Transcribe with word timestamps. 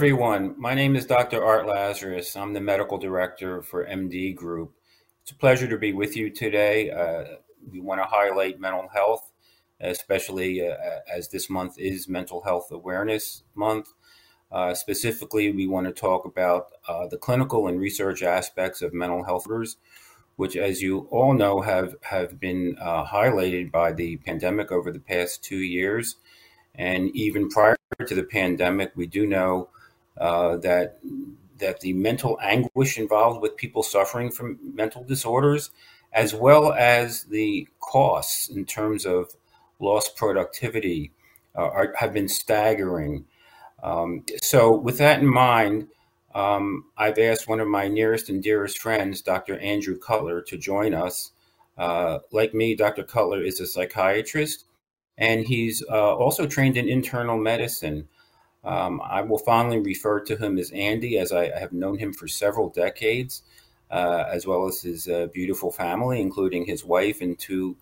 everyone. 0.00 0.54
My 0.56 0.72
name 0.72 0.96
is 0.96 1.04
Dr. 1.04 1.44
Art 1.44 1.66
Lazarus. 1.66 2.34
I'm 2.34 2.54
the 2.54 2.60
medical 2.62 2.96
director 2.96 3.60
for 3.60 3.84
MD 3.84 4.34
Group. 4.34 4.72
It's 5.20 5.30
a 5.30 5.34
pleasure 5.34 5.68
to 5.68 5.76
be 5.76 5.92
with 5.92 6.16
you 6.16 6.30
today. 6.30 6.90
Uh, 6.90 7.36
we 7.70 7.80
want 7.80 8.00
to 8.00 8.06
highlight 8.06 8.58
mental 8.58 8.88
health, 8.88 9.30
especially 9.78 10.66
uh, 10.66 10.74
as 11.14 11.28
this 11.28 11.50
month 11.50 11.78
is 11.78 12.08
Mental 12.08 12.40
Health 12.40 12.68
Awareness 12.70 13.42
Month. 13.54 13.92
Uh, 14.50 14.72
specifically, 14.72 15.52
we 15.52 15.66
want 15.66 15.86
to 15.86 15.92
talk 15.92 16.24
about 16.24 16.68
uh, 16.88 17.06
the 17.06 17.18
clinical 17.18 17.68
and 17.68 17.78
research 17.78 18.22
aspects 18.22 18.80
of 18.80 18.94
mental 18.94 19.24
health 19.24 19.42
disorders, 19.42 19.76
which, 20.36 20.56
as 20.56 20.80
you 20.80 21.08
all 21.10 21.34
know, 21.34 21.60
have 21.60 21.94
have 22.04 22.40
been 22.40 22.74
uh, 22.80 23.04
highlighted 23.04 23.70
by 23.70 23.92
the 23.92 24.16
pandemic 24.16 24.72
over 24.72 24.90
the 24.90 24.98
past 24.98 25.44
two 25.44 25.58
years. 25.58 26.16
And 26.74 27.14
even 27.14 27.50
prior 27.50 27.76
to 28.06 28.14
the 28.14 28.22
pandemic, 28.22 28.92
we 28.96 29.06
do 29.06 29.26
know 29.26 29.68
uh, 30.18 30.56
that 30.58 30.98
that 31.58 31.80
the 31.80 31.92
mental 31.92 32.38
anguish 32.42 32.98
involved 32.98 33.40
with 33.42 33.56
people 33.56 33.82
suffering 33.82 34.30
from 34.30 34.58
mental 34.74 35.04
disorders, 35.04 35.70
as 36.12 36.34
well 36.34 36.72
as 36.72 37.24
the 37.24 37.68
costs 37.80 38.48
in 38.48 38.64
terms 38.64 39.06
of 39.06 39.34
lost 39.78 40.16
productivity, 40.16 41.12
uh, 41.56 41.68
are, 41.68 41.94
have 41.98 42.12
been 42.12 42.28
staggering. 42.28 43.24
Um, 43.82 44.24
so, 44.42 44.76
with 44.76 44.98
that 44.98 45.20
in 45.20 45.26
mind, 45.26 45.88
um, 46.34 46.84
I've 46.96 47.18
asked 47.18 47.48
one 47.48 47.60
of 47.60 47.68
my 47.68 47.88
nearest 47.88 48.28
and 48.28 48.42
dearest 48.42 48.78
friends, 48.78 49.20
Dr. 49.20 49.58
Andrew 49.58 49.98
Cutler, 49.98 50.42
to 50.42 50.56
join 50.56 50.94
us. 50.94 51.32
Uh, 51.76 52.18
like 52.30 52.54
me, 52.54 52.74
Dr. 52.74 53.02
Cutler 53.02 53.42
is 53.42 53.58
a 53.60 53.66
psychiatrist, 53.66 54.66
and 55.16 55.46
he's 55.46 55.82
uh, 55.90 56.14
also 56.14 56.46
trained 56.46 56.76
in 56.76 56.88
internal 56.88 57.38
medicine. 57.38 58.08
Um, 58.62 59.00
I 59.02 59.22
will 59.22 59.38
fondly 59.38 59.78
refer 59.78 60.20
to 60.20 60.36
him 60.36 60.58
as 60.58 60.70
Andy, 60.70 61.18
as 61.18 61.32
I, 61.32 61.44
I 61.44 61.58
have 61.58 61.72
known 61.72 61.98
him 61.98 62.12
for 62.12 62.28
several 62.28 62.68
decades, 62.68 63.42
uh, 63.90 64.24
as 64.30 64.46
well 64.46 64.66
as 64.66 64.82
his 64.82 65.08
uh, 65.08 65.28
beautiful 65.32 65.70
family, 65.70 66.20
including 66.20 66.66
his 66.66 66.84
wife 66.84 67.20
and 67.22 67.38
two 67.38 67.76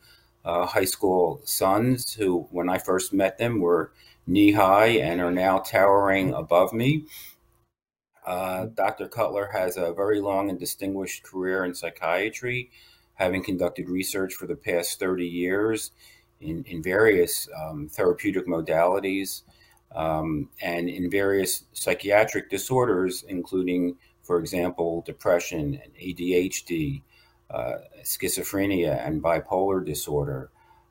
uh, 0.44 0.66
high 0.66 0.84
school 0.84 1.40
sons, 1.44 2.14
who, 2.14 2.46
when 2.50 2.68
I 2.68 2.78
first 2.78 3.12
met 3.12 3.38
them, 3.38 3.60
were 3.60 3.92
knee 4.26 4.52
high 4.52 4.86
and 4.86 5.20
are 5.20 5.32
now 5.32 5.58
towering 5.58 6.32
above 6.32 6.72
me. 6.72 7.04
Uh, 8.24 8.66
Dr. 8.66 9.08
Cutler 9.08 9.48
has 9.52 9.76
a 9.76 9.92
very 9.92 10.20
long 10.20 10.50
and 10.50 10.58
distinguished 10.58 11.24
career 11.24 11.64
in 11.64 11.74
psychiatry, 11.74 12.70
having 13.14 13.42
conducted 13.42 13.88
research 13.88 14.34
for 14.34 14.46
the 14.46 14.54
past 14.54 15.00
30 15.00 15.26
years 15.26 15.90
in, 16.40 16.62
in 16.64 16.82
various 16.82 17.48
um, 17.58 17.88
therapeutic 17.88 18.46
modalities 18.46 19.42
um, 19.94 20.48
and 20.62 20.88
in 20.88 21.10
various 21.10 21.64
psychiatric 21.72 22.50
disorders, 22.50 23.24
including, 23.28 23.96
for 24.22 24.38
example, 24.38 25.02
depression 25.06 25.80
and 25.82 25.94
ADHD, 25.94 27.02
uh, 27.50 27.74
schizophrenia, 28.02 29.06
and 29.06 29.22
bipolar 29.22 29.84
disorder. 29.84 30.50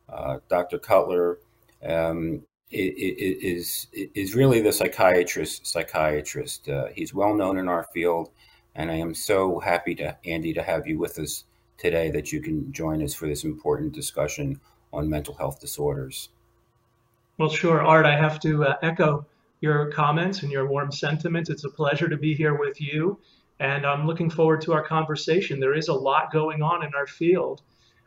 Uh, 0.10 0.40
Dr. 0.50 0.80
Cutler 0.80 1.40
um, 1.84 2.42
is 2.72 3.88
is 3.94 4.36
really 4.36 4.62
the 4.62 4.74
psychiatrist. 4.74 5.68
Psychiatrist. 5.68 6.68
Uh, 6.68 6.88
he's 6.94 7.14
well 7.14 7.36
known 7.36 7.58
in 7.58 7.68
our 7.68 7.84
field, 7.94 8.32
and 8.76 8.90
I 8.90 8.96
am 8.96 9.14
so 9.14 9.60
happy 9.60 9.96
to 9.96 10.18
Andy 10.26 10.54
to 10.54 10.64
have 10.64 10.88
you 10.88 10.98
with 10.98 11.20
us 11.20 11.46
today 11.78 12.10
that 12.12 12.32
you 12.32 12.42
can 12.42 12.72
join 12.74 13.04
us 13.04 13.14
for 13.14 13.28
this 13.28 13.44
important 13.44 13.94
discussion 13.94 14.60
on 14.92 15.10
mental 15.10 15.36
health 15.36 15.60
disorders. 15.60 16.30
Well, 17.38 17.50
sure, 17.50 17.84
Art. 17.84 18.08
I 18.08 18.18
have 18.18 18.40
to 18.40 18.64
uh, 18.66 18.78
echo 18.82 19.28
your 19.62 19.92
comments 19.92 20.42
and 20.42 20.52
your 20.52 20.68
warm 20.68 20.92
sentiments. 20.92 21.52
It's 21.52 21.66
a 21.66 21.70
pleasure 21.70 22.10
to 22.10 22.18
be 22.18 22.34
here 22.34 22.58
with 22.58 22.82
you, 22.82 23.20
and 23.60 23.86
I'm 23.86 24.08
looking 24.08 24.32
forward 24.32 24.62
to 24.62 24.74
our 24.74 24.84
conversation. 24.84 25.60
There 25.60 25.76
is 25.76 25.88
a 25.88 25.94
lot 25.94 26.32
going 26.32 26.64
on 26.64 26.84
in 26.84 26.96
our 26.96 27.06
field. 27.06 27.62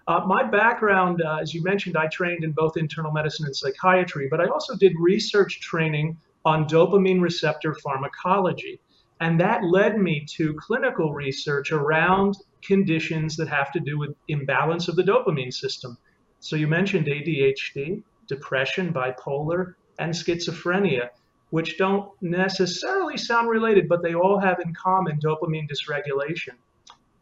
Uh, 0.08 0.22
my 0.26 0.42
background, 0.42 1.22
uh, 1.22 1.36
as 1.40 1.54
you 1.54 1.62
mentioned, 1.62 1.96
I 1.96 2.08
trained 2.08 2.42
in 2.42 2.50
both 2.50 2.76
internal 2.76 3.12
medicine 3.12 3.46
and 3.46 3.54
psychiatry, 3.54 4.26
but 4.28 4.40
I 4.40 4.46
also 4.46 4.76
did 4.76 4.94
research 4.98 5.60
training 5.60 6.16
on 6.44 6.66
dopamine 6.66 7.20
receptor 7.20 7.74
pharmacology. 7.74 8.80
And 9.20 9.38
that 9.38 9.62
led 9.62 9.96
me 9.96 10.26
to 10.38 10.54
clinical 10.54 11.14
research 11.14 11.70
around 11.70 12.34
conditions 12.62 13.36
that 13.36 13.46
have 13.46 13.70
to 13.72 13.78
do 13.78 13.96
with 13.96 14.16
imbalance 14.26 14.88
of 14.88 14.96
the 14.96 15.04
dopamine 15.04 15.52
system. 15.52 15.96
So 16.40 16.56
you 16.56 16.66
mentioned 16.66 17.06
ADHD 17.06 18.02
depression, 18.30 18.94
bipolar, 18.94 19.74
and 19.98 20.14
schizophrenia, 20.14 21.08
which 21.50 21.76
don't 21.76 22.10
necessarily 22.22 23.18
sound 23.18 23.48
related, 23.48 23.88
but 23.88 24.02
they 24.02 24.14
all 24.14 24.38
have 24.38 24.60
in 24.64 24.72
common 24.72 25.18
dopamine 25.18 25.68
dysregulation. 25.68 26.54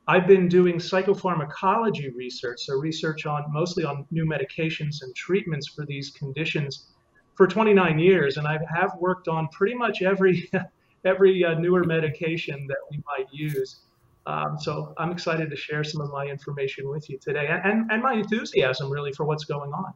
I've 0.06 0.26
been 0.26 0.48
doing 0.48 0.76
psychopharmacology 0.76 2.14
research, 2.14 2.60
so 2.60 2.74
research 2.78 3.26
on 3.26 3.44
mostly 3.50 3.84
on 3.84 4.06
new 4.10 4.26
medications 4.26 5.02
and 5.02 5.14
treatments 5.16 5.68
for 5.68 5.84
these 5.86 6.10
conditions 6.10 6.88
for 7.34 7.46
29 7.46 7.98
years, 7.98 8.36
and 8.36 8.46
I 8.46 8.58
have 8.74 8.92
worked 9.00 9.28
on 9.28 9.48
pretty 9.48 9.74
much 9.74 10.02
every 10.02 10.50
every 11.04 11.44
uh, 11.44 11.54
newer 11.54 11.84
medication 11.84 12.66
that 12.68 12.78
we 12.90 13.02
might 13.06 13.28
use. 13.32 13.80
Um, 14.26 14.58
so 14.58 14.92
I'm 14.98 15.12
excited 15.12 15.48
to 15.48 15.56
share 15.56 15.84
some 15.84 16.00
of 16.02 16.10
my 16.10 16.26
information 16.26 16.88
with 16.90 17.08
you 17.08 17.18
today, 17.18 17.46
and, 17.64 17.90
and 17.90 18.02
my 18.02 18.14
enthusiasm 18.14 18.90
really 18.90 19.12
for 19.12 19.24
what's 19.24 19.44
going 19.44 19.72
on 19.72 19.94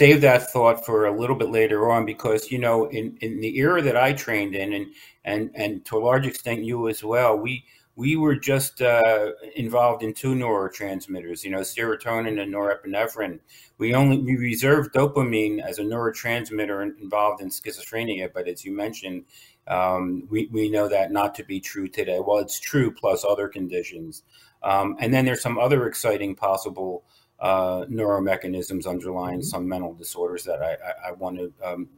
save 0.00 0.22
that 0.22 0.50
thought 0.50 0.86
for 0.86 1.04
a 1.04 1.20
little 1.20 1.36
bit 1.36 1.50
later 1.50 1.90
on 1.90 2.06
because 2.06 2.50
you 2.50 2.58
know 2.58 2.86
in, 2.86 3.18
in 3.20 3.38
the 3.38 3.58
era 3.58 3.82
that 3.82 3.98
I 3.98 4.14
trained 4.14 4.54
in 4.54 4.72
and 4.72 4.86
and 5.26 5.50
and 5.54 5.84
to 5.84 5.98
a 5.98 6.04
large 6.08 6.26
extent 6.26 6.64
you 6.64 6.88
as 6.88 7.04
well 7.04 7.36
we 7.36 7.66
we 7.96 8.16
were 8.16 8.34
just 8.34 8.80
uh, 8.80 9.32
involved 9.56 10.02
in 10.02 10.14
two 10.14 10.34
neurotransmitters 10.34 11.44
you 11.44 11.50
know 11.50 11.60
serotonin 11.60 12.40
and 12.40 12.54
norepinephrine. 12.54 13.40
We 13.76 13.92
only 13.94 14.16
we 14.16 14.38
reserved 14.38 14.94
dopamine 14.94 15.60
as 15.60 15.78
a 15.78 15.82
neurotransmitter 15.82 16.98
involved 16.98 17.42
in 17.42 17.50
schizophrenia 17.50 18.30
but 18.32 18.48
as 18.48 18.64
you 18.64 18.72
mentioned 18.72 19.26
um, 19.68 20.26
we, 20.30 20.48
we 20.50 20.70
know 20.70 20.88
that 20.88 21.12
not 21.12 21.34
to 21.34 21.44
be 21.44 21.60
true 21.60 21.88
today. 21.88 22.20
Well 22.26 22.38
it's 22.38 22.58
true 22.58 22.90
plus 22.90 23.22
other 23.22 23.48
conditions. 23.48 24.22
Um, 24.62 24.96
and 24.98 25.12
then 25.12 25.26
there's 25.26 25.42
some 25.42 25.58
other 25.58 25.86
exciting 25.86 26.34
possible 26.36 27.04
uh, 27.40 27.84
neuromechanisms 27.86 28.86
underlying 28.86 29.38
mm-hmm. 29.38 29.44
some 29.44 29.68
mental 29.68 29.94
disorders 29.94 30.44
that 30.44 30.62
I, 30.62 30.72
I, 30.72 31.08
I 31.08 31.12
want 31.12 31.38
to 31.38 31.52
um, 31.64 31.88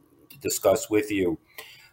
discuss 0.41 0.89
with 0.89 1.11
you. 1.11 1.37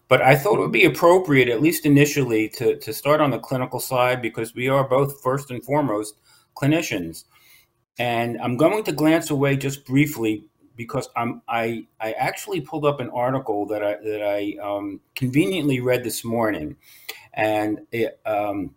But 0.08 0.22
I 0.22 0.34
thought 0.34 0.58
it 0.58 0.60
would 0.60 0.72
be 0.72 0.86
appropriate, 0.86 1.48
at 1.48 1.62
least 1.62 1.86
initially, 1.86 2.48
to, 2.50 2.76
to 2.76 2.92
start 2.92 3.20
on 3.20 3.30
the 3.30 3.38
clinical 3.38 3.78
side 3.78 4.20
because 4.20 4.54
we 4.56 4.68
are 4.68 4.82
both, 4.82 5.22
first 5.22 5.52
and 5.52 5.64
foremost, 5.64 6.16
clinicians. 6.56 7.24
And 7.98 8.36
I'm 8.40 8.56
going 8.56 8.82
to 8.84 8.92
glance 8.92 9.30
away 9.30 9.56
just 9.56 9.86
briefly 9.86 10.46
because 10.74 11.08
I'm, 11.14 11.42
I, 11.46 11.86
I 12.00 12.12
actually 12.12 12.60
pulled 12.60 12.86
up 12.86 12.98
an 12.98 13.10
article 13.10 13.66
that 13.66 13.84
I, 13.84 13.96
that 14.02 14.22
I 14.22 14.56
um, 14.60 15.00
conveniently 15.14 15.78
read 15.78 16.02
this 16.02 16.24
morning. 16.24 16.74
And 17.34 17.80
it, 17.92 18.18
um, 18.26 18.74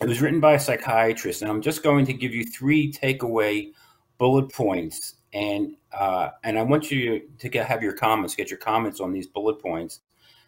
it 0.00 0.06
was 0.06 0.20
written 0.20 0.38
by 0.38 0.52
a 0.52 0.60
psychiatrist. 0.60 1.42
And 1.42 1.50
I'm 1.50 1.62
just 1.62 1.82
going 1.82 2.06
to 2.06 2.12
give 2.12 2.32
you 2.32 2.44
three 2.44 2.92
takeaway 2.92 3.72
bullet 4.18 4.52
points, 4.52 5.14
and 5.32 5.76
uh, 5.92 6.30
and 6.44 6.58
I 6.58 6.62
want 6.62 6.90
you 6.90 7.22
to 7.38 7.48
get 7.48 7.66
have 7.66 7.82
your 7.82 7.92
comments, 7.92 8.34
get 8.34 8.50
your 8.50 8.58
comments 8.58 9.00
on 9.00 9.12
these 9.12 9.26
bullet 9.26 9.60
points, 9.60 10.00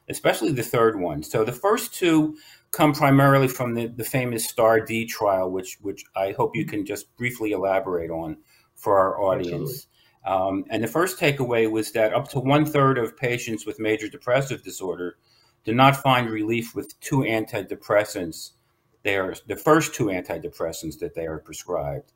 especially 0.08 0.52
the 0.52 0.62
third 0.62 1.00
one. 1.00 1.22
So 1.22 1.44
the 1.44 1.52
first 1.52 1.94
two 1.94 2.36
come 2.70 2.92
primarily 2.92 3.48
from 3.48 3.74
the, 3.74 3.86
the 3.86 4.04
famous 4.04 4.46
Star 4.46 4.80
D 4.80 5.06
trial, 5.06 5.50
which 5.50 5.78
which 5.80 6.04
I 6.16 6.32
hope 6.32 6.56
you 6.56 6.64
can 6.64 6.84
just 6.84 7.14
briefly 7.16 7.52
elaborate 7.52 8.10
on 8.10 8.38
for 8.74 8.98
our 8.98 9.20
audience. 9.20 9.86
Um, 10.24 10.64
and 10.68 10.82
the 10.84 10.88
first 10.88 11.18
takeaway 11.18 11.70
was 11.70 11.92
that 11.92 12.12
up 12.12 12.28
to 12.30 12.40
one 12.40 12.66
third 12.66 12.98
of 12.98 13.16
patients 13.16 13.64
with 13.64 13.80
major 13.80 14.08
depressive 14.08 14.62
disorder 14.62 15.16
did 15.64 15.74
not 15.74 15.96
find 15.96 16.28
relief 16.28 16.74
with 16.74 16.98
two 17.00 17.18
antidepressants. 17.20 18.52
They 19.04 19.16
are 19.16 19.34
the 19.46 19.56
first 19.56 19.94
two 19.94 20.06
antidepressants 20.06 20.98
that 20.98 21.14
they 21.14 21.26
are 21.26 21.38
prescribed 21.38 22.12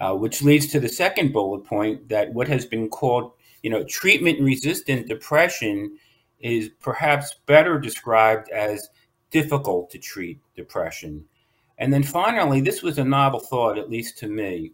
uh, 0.00 0.14
which 0.14 0.42
leads 0.42 0.66
to 0.68 0.80
the 0.80 0.88
second 0.88 1.32
bullet 1.32 1.64
point 1.64 2.08
that 2.08 2.32
what 2.32 2.48
has 2.48 2.66
been 2.66 2.88
called, 2.88 3.32
you 3.62 3.70
know, 3.70 3.84
treatment 3.84 4.40
resistant 4.40 5.08
depression 5.08 5.96
is 6.40 6.70
perhaps 6.80 7.36
better 7.46 7.78
described 7.78 8.48
as 8.50 8.88
difficult 9.30 9.90
to 9.90 9.98
treat 9.98 10.40
depression. 10.56 11.24
And 11.78 11.92
then 11.92 12.02
finally, 12.02 12.60
this 12.60 12.82
was 12.82 12.98
a 12.98 13.04
novel 13.04 13.40
thought, 13.40 13.78
at 13.78 13.90
least 13.90 14.18
to 14.18 14.28
me. 14.28 14.72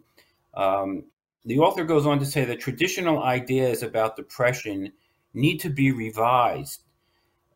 Um, 0.53 1.05
the 1.45 1.59
author 1.59 1.83
goes 1.83 2.05
on 2.05 2.19
to 2.19 2.25
say 2.25 2.45
that 2.45 2.59
traditional 2.59 3.23
ideas 3.23 3.81
about 3.81 4.15
depression 4.15 4.91
need 5.33 5.59
to 5.59 5.69
be 5.69 5.91
revised. 5.91 6.83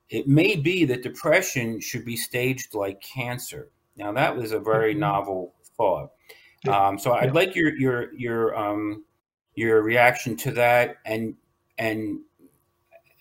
It 0.10 0.28
may 0.28 0.56
be 0.56 0.86
that 0.86 1.04
depression 1.04 1.80
should 1.80 2.06
be 2.06 2.16
staged 2.16 2.74
like 2.74 3.02
cancer. 3.02 3.70
Now, 3.98 4.12
that 4.14 4.36
was 4.36 4.52
a 4.52 4.60
very 4.60 4.92
mm-hmm. 4.92 5.02
novel 5.02 5.54
thought. 5.78 6.13
Um, 6.68 6.98
so 6.98 7.14
I'd 7.14 7.34
like 7.34 7.56
your 7.56 7.76
your 7.76 8.14
your 8.14 8.58
um, 8.58 9.04
your 9.56 9.82
reaction 9.82 10.36
to 10.38 10.52
that, 10.52 10.98
and 11.06 11.36
and 11.78 12.20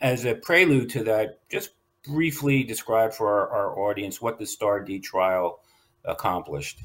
as 0.01 0.25
a 0.25 0.35
prelude 0.35 0.91
to 0.91 1.05
that, 1.05 1.49
just 1.49 1.71
briefly 2.05 2.65
describe 2.65 3.13
for 3.15 3.29
our, 3.29 3.49
our 3.49 3.79
audience 3.79 4.21
what 4.21 4.39
the 4.39 4.47
STAR-D 4.47 4.99
trial 5.01 5.61
accomplished? 6.05 6.81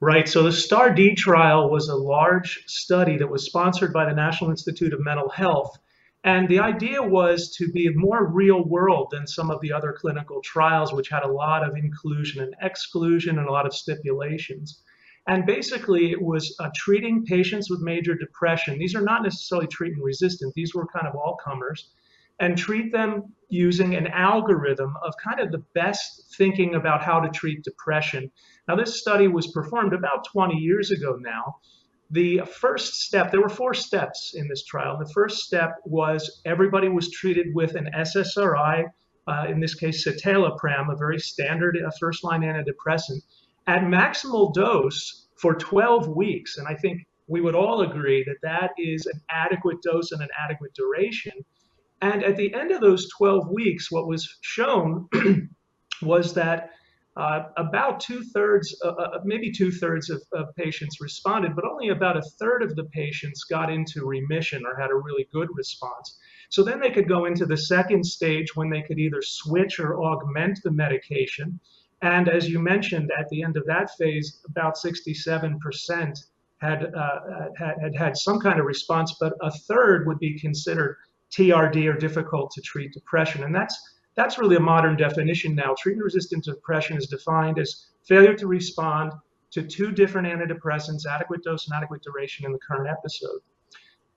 Right. 0.00 0.28
So 0.28 0.42
the 0.42 0.52
STAR-D 0.52 1.14
trial 1.14 1.70
was 1.70 1.88
a 1.88 1.94
large 1.94 2.64
study 2.66 3.18
that 3.18 3.28
was 3.28 3.44
sponsored 3.44 3.92
by 3.92 4.06
the 4.06 4.14
National 4.14 4.50
Institute 4.50 4.92
of 4.92 5.04
Mental 5.04 5.28
Health. 5.28 5.78
And 6.24 6.48
the 6.48 6.60
idea 6.60 7.02
was 7.02 7.50
to 7.56 7.72
be 7.72 7.88
more 7.92 8.24
real 8.26 8.62
world 8.62 9.08
than 9.10 9.26
some 9.26 9.50
of 9.50 9.60
the 9.60 9.72
other 9.72 9.92
clinical 9.92 10.40
trials, 10.40 10.92
which 10.92 11.08
had 11.08 11.24
a 11.24 11.32
lot 11.32 11.66
of 11.66 11.76
inclusion 11.76 12.42
and 12.42 12.54
exclusion 12.62 13.38
and 13.38 13.48
a 13.48 13.52
lot 13.52 13.66
of 13.66 13.74
stipulations. 13.74 14.82
And 15.26 15.46
basically, 15.46 16.12
it 16.12 16.20
was 16.20 16.54
uh, 16.60 16.70
treating 16.74 17.24
patients 17.24 17.70
with 17.70 17.80
major 17.80 18.14
depression. 18.14 18.78
These 18.78 18.94
are 18.94 19.02
not 19.02 19.22
necessarily 19.22 19.66
treatment 19.66 20.04
resistant, 20.04 20.54
these 20.54 20.74
were 20.74 20.86
kind 20.86 21.06
of 21.06 21.14
all 21.14 21.36
comers, 21.44 21.90
and 22.40 22.56
treat 22.56 22.92
them 22.92 23.32
using 23.48 23.94
an 23.94 24.06
algorithm 24.08 24.96
of 25.02 25.14
kind 25.22 25.38
of 25.40 25.52
the 25.52 25.64
best 25.74 26.34
thinking 26.36 26.74
about 26.74 27.02
how 27.02 27.20
to 27.20 27.28
treat 27.30 27.62
depression. 27.62 28.30
Now, 28.66 28.76
this 28.76 29.00
study 29.00 29.28
was 29.28 29.48
performed 29.48 29.92
about 29.92 30.26
20 30.32 30.56
years 30.56 30.90
ago 30.90 31.16
now. 31.20 31.56
The 32.12 32.42
first 32.44 33.00
step, 33.00 33.30
there 33.30 33.40
were 33.40 33.48
four 33.48 33.72
steps 33.72 34.34
in 34.34 34.46
this 34.46 34.64
trial. 34.64 34.98
The 34.98 35.10
first 35.14 35.38
step 35.38 35.78
was 35.86 36.42
everybody 36.44 36.90
was 36.90 37.10
treated 37.10 37.54
with 37.54 37.74
an 37.74 37.88
SSRI, 37.94 38.84
uh, 39.26 39.46
in 39.48 39.60
this 39.60 39.74
case, 39.74 40.06
citalopram, 40.06 40.92
a 40.92 40.96
very 40.96 41.18
standard 41.18 41.78
first 41.98 42.22
line 42.22 42.42
antidepressant, 42.42 43.22
at 43.66 43.82
maximal 43.82 44.52
dose 44.52 45.28
for 45.36 45.54
12 45.54 46.08
weeks. 46.08 46.58
And 46.58 46.68
I 46.68 46.74
think 46.74 47.06
we 47.28 47.40
would 47.40 47.54
all 47.54 47.80
agree 47.80 48.22
that 48.24 48.36
that 48.42 48.72
is 48.76 49.06
an 49.06 49.18
adequate 49.30 49.80
dose 49.80 50.12
and 50.12 50.20
an 50.20 50.28
adequate 50.38 50.74
duration. 50.74 51.32
And 52.02 52.22
at 52.24 52.36
the 52.36 52.52
end 52.52 52.72
of 52.72 52.82
those 52.82 53.08
12 53.16 53.48
weeks, 53.48 53.90
what 53.90 54.06
was 54.06 54.38
shown 54.42 55.08
was 56.02 56.34
that 56.34 56.72
uh, 57.16 57.44
about 57.58 58.00
two 58.00 58.22
thirds, 58.22 58.74
uh, 58.82 58.88
uh, 58.88 59.20
maybe 59.24 59.52
two 59.52 59.70
thirds 59.70 60.08
of, 60.08 60.22
of, 60.32 60.54
patients 60.56 60.98
responded, 61.00 61.54
but 61.54 61.66
only 61.66 61.90
about 61.90 62.16
a 62.16 62.22
third 62.38 62.62
of 62.62 62.74
the 62.74 62.84
patients 62.84 63.44
got 63.44 63.70
into 63.70 64.06
remission 64.06 64.64
or 64.64 64.80
had 64.80 64.90
a 64.90 64.94
really 64.94 65.28
good 65.30 65.48
response. 65.54 66.18
So 66.48 66.62
then 66.62 66.80
they 66.80 66.90
could 66.90 67.08
go 67.08 67.26
into 67.26 67.44
the 67.44 67.56
second 67.56 68.04
stage 68.04 68.56
when 68.56 68.70
they 68.70 68.80
could 68.80 68.98
either 68.98 69.20
switch 69.20 69.78
or 69.78 70.02
augment 70.02 70.60
the 70.64 70.70
medication. 70.70 71.60
And 72.00 72.30
as 72.30 72.48
you 72.48 72.58
mentioned, 72.58 73.10
at 73.18 73.28
the 73.28 73.42
end 73.42 73.58
of 73.58 73.66
that 73.66 73.90
phase, 73.98 74.40
about 74.48 74.76
67% 74.76 76.24
had, 76.62 76.94
uh, 76.94 77.20
had, 77.58 77.74
had 77.80 77.94
had 77.94 78.16
some 78.16 78.40
kind 78.40 78.58
of 78.58 78.64
response, 78.64 79.16
but 79.20 79.34
a 79.42 79.50
third 79.50 80.06
would 80.06 80.18
be 80.18 80.38
considered 80.38 80.96
TRD 81.30 81.92
or 81.92 81.96
difficult 81.98 82.50
to 82.52 82.62
treat 82.62 82.92
depression. 82.92 83.44
And 83.44 83.54
that's 83.54 83.78
that's 84.14 84.38
really 84.38 84.56
a 84.56 84.60
modern 84.60 84.96
definition 84.96 85.54
now. 85.54 85.74
Treatment 85.78 86.04
resistant 86.04 86.44
depression 86.44 86.96
is 86.96 87.06
defined 87.06 87.58
as 87.58 87.86
failure 88.06 88.34
to 88.34 88.46
respond 88.46 89.12
to 89.52 89.62
two 89.62 89.92
different 89.92 90.26
antidepressants, 90.26 91.06
adequate 91.08 91.42
dose 91.44 91.66
and 91.66 91.76
adequate 91.76 92.02
duration 92.02 92.46
in 92.46 92.52
the 92.52 92.58
current 92.58 92.88
episode. 92.88 93.40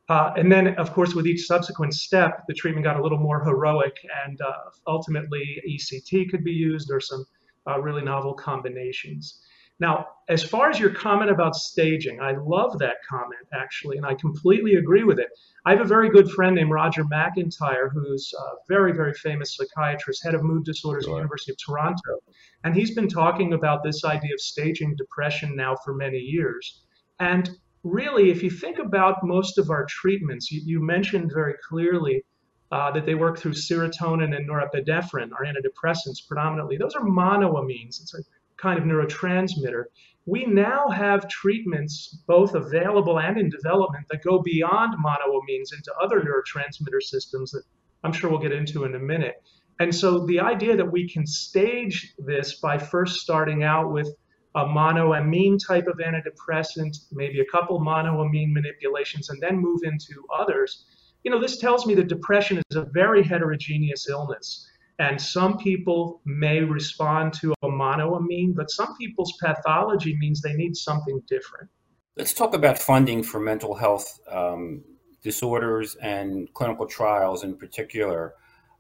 Uh, 0.07 0.31
and 0.37 0.51
then, 0.51 0.75
of 0.75 0.93
course, 0.93 1.15
with 1.15 1.25
each 1.25 1.45
subsequent 1.45 1.93
step, 1.93 2.43
the 2.47 2.53
treatment 2.53 2.83
got 2.83 2.99
a 2.99 3.01
little 3.01 3.17
more 3.17 3.43
heroic, 3.43 3.95
and 4.25 4.39
uh, 4.41 4.51
ultimately 4.87 5.61
ECT 5.67 6.29
could 6.29 6.43
be 6.43 6.51
used 6.51 6.91
or 6.91 6.99
some 6.99 7.25
uh, 7.67 7.79
really 7.79 8.03
novel 8.03 8.33
combinations. 8.33 9.41
Now, 9.79 10.07
as 10.29 10.41
far 10.43 10.69
as 10.69 10.79
your 10.79 10.89
comment 10.89 11.29
about 11.29 11.55
staging, 11.55 12.21
I 12.21 12.35
love 12.37 12.79
that 12.79 12.97
comment 13.07 13.47
actually, 13.53 13.97
and 13.97 14.05
I 14.05 14.15
completely 14.15 14.75
agree 14.75 15.03
with 15.03 15.19
it. 15.19 15.27
I 15.65 15.71
have 15.71 15.81
a 15.81 15.85
very 15.85 16.09
good 16.09 16.31
friend 16.31 16.55
named 16.55 16.71
Roger 16.71 17.03
McIntyre, 17.03 17.91
who's 17.91 18.33
a 18.39 18.45
very, 18.69 18.93
very 18.93 19.13
famous 19.13 19.55
psychiatrist, 19.55 20.23
head 20.23 20.33
of 20.33 20.43
mood 20.43 20.63
disorders 20.63 21.03
sure. 21.03 21.13
at 21.13 21.15
the 21.15 21.19
University 21.19 21.51
of 21.51 21.57
Toronto. 21.57 22.19
And 22.63 22.73
he's 22.73 22.95
been 22.95 23.09
talking 23.09 23.53
about 23.53 23.83
this 23.83 24.05
idea 24.05 24.33
of 24.33 24.39
staging 24.39 24.95
depression 24.95 25.55
now 25.55 25.75
for 25.83 25.93
many 25.93 26.19
years. 26.19 26.83
And 27.19 27.49
really, 27.83 28.31
if 28.31 28.41
you 28.41 28.49
think 28.49 28.79
about 28.79 29.23
most 29.23 29.57
of 29.57 29.69
our 29.69 29.85
treatments, 29.85 30.51
you, 30.51 30.61
you 30.65 30.81
mentioned 30.81 31.31
very 31.33 31.55
clearly 31.67 32.23
uh, 32.71 32.91
that 32.91 33.05
they 33.05 33.15
work 33.15 33.37
through 33.37 33.53
serotonin 33.53 34.35
and 34.35 34.49
norepinephrine, 34.49 35.31
our 35.33 35.45
antidepressants 35.45 36.27
predominantly. 36.27 36.77
Those 36.77 36.95
are 36.95 37.05
monoamines. 37.05 38.01
It's 38.01 38.13
a 38.15 38.23
kind 38.57 38.79
of 38.79 38.85
neurotransmitter. 38.85 39.85
We 40.25 40.45
now 40.45 40.89
have 40.89 41.29
treatments, 41.29 42.23
both 42.27 42.55
available 42.55 43.19
and 43.19 43.37
in 43.37 43.49
development, 43.49 44.07
that 44.09 44.23
go 44.23 44.41
beyond 44.41 44.95
monoamines 45.03 45.73
into 45.73 45.93
other 46.01 46.21
neurotransmitter 46.21 47.01
systems 47.01 47.51
that 47.51 47.63
I'm 48.03 48.11
sure 48.11 48.29
we'll 48.29 48.39
get 48.39 48.51
into 48.51 48.85
in 48.85 48.95
a 48.95 48.99
minute. 48.99 49.35
And 49.79 49.93
so 49.93 50.25
the 50.25 50.39
idea 50.39 50.75
that 50.77 50.91
we 50.91 51.07
can 51.07 51.27
stage 51.27 52.13
this 52.17 52.59
by 52.59 52.77
first 52.77 53.19
starting 53.19 53.63
out 53.63 53.91
with 53.91 54.09
a 54.55 54.65
monoamine 54.65 55.59
type 55.65 55.85
of 55.87 55.97
antidepressant, 55.97 56.95
maybe 57.11 57.41
a 57.41 57.45
couple 57.45 57.79
monoamine 57.81 58.53
manipulations, 58.53 59.29
and 59.29 59.41
then 59.41 59.57
move 59.57 59.81
into 59.83 60.23
others, 60.33 60.85
you 61.23 61.31
know, 61.31 61.41
this 61.41 61.57
tells 61.57 61.85
me 61.85 61.93
that 61.95 62.07
depression 62.07 62.61
is 62.69 62.77
a 62.77 62.85
very 62.93 63.21
heterogeneous 63.21 64.07
illness. 64.07 64.69
And 64.99 65.21
some 65.21 65.57
people 65.57 66.21
may 66.25 66.61
respond 66.61 67.33
to 67.41 67.53
a 67.63 67.67
monoamine, 67.67 68.55
but 68.55 68.71
some 68.71 68.95
people's 68.97 69.33
pathology 69.41 70.15
means 70.19 70.41
they 70.41 70.53
need 70.53 70.77
something 70.77 71.21
different. 71.27 71.69
Let's 72.15 72.33
talk 72.33 72.53
about 72.55 72.79
funding 72.79 73.23
for 73.23 73.41
mental 73.41 73.75
health 73.75 74.19
um, 74.31 74.83
disorders 75.21 75.95
and 75.95 76.51
clinical 76.53 76.87
trials 76.87 77.43
in 77.43 77.57
particular. 77.57 78.35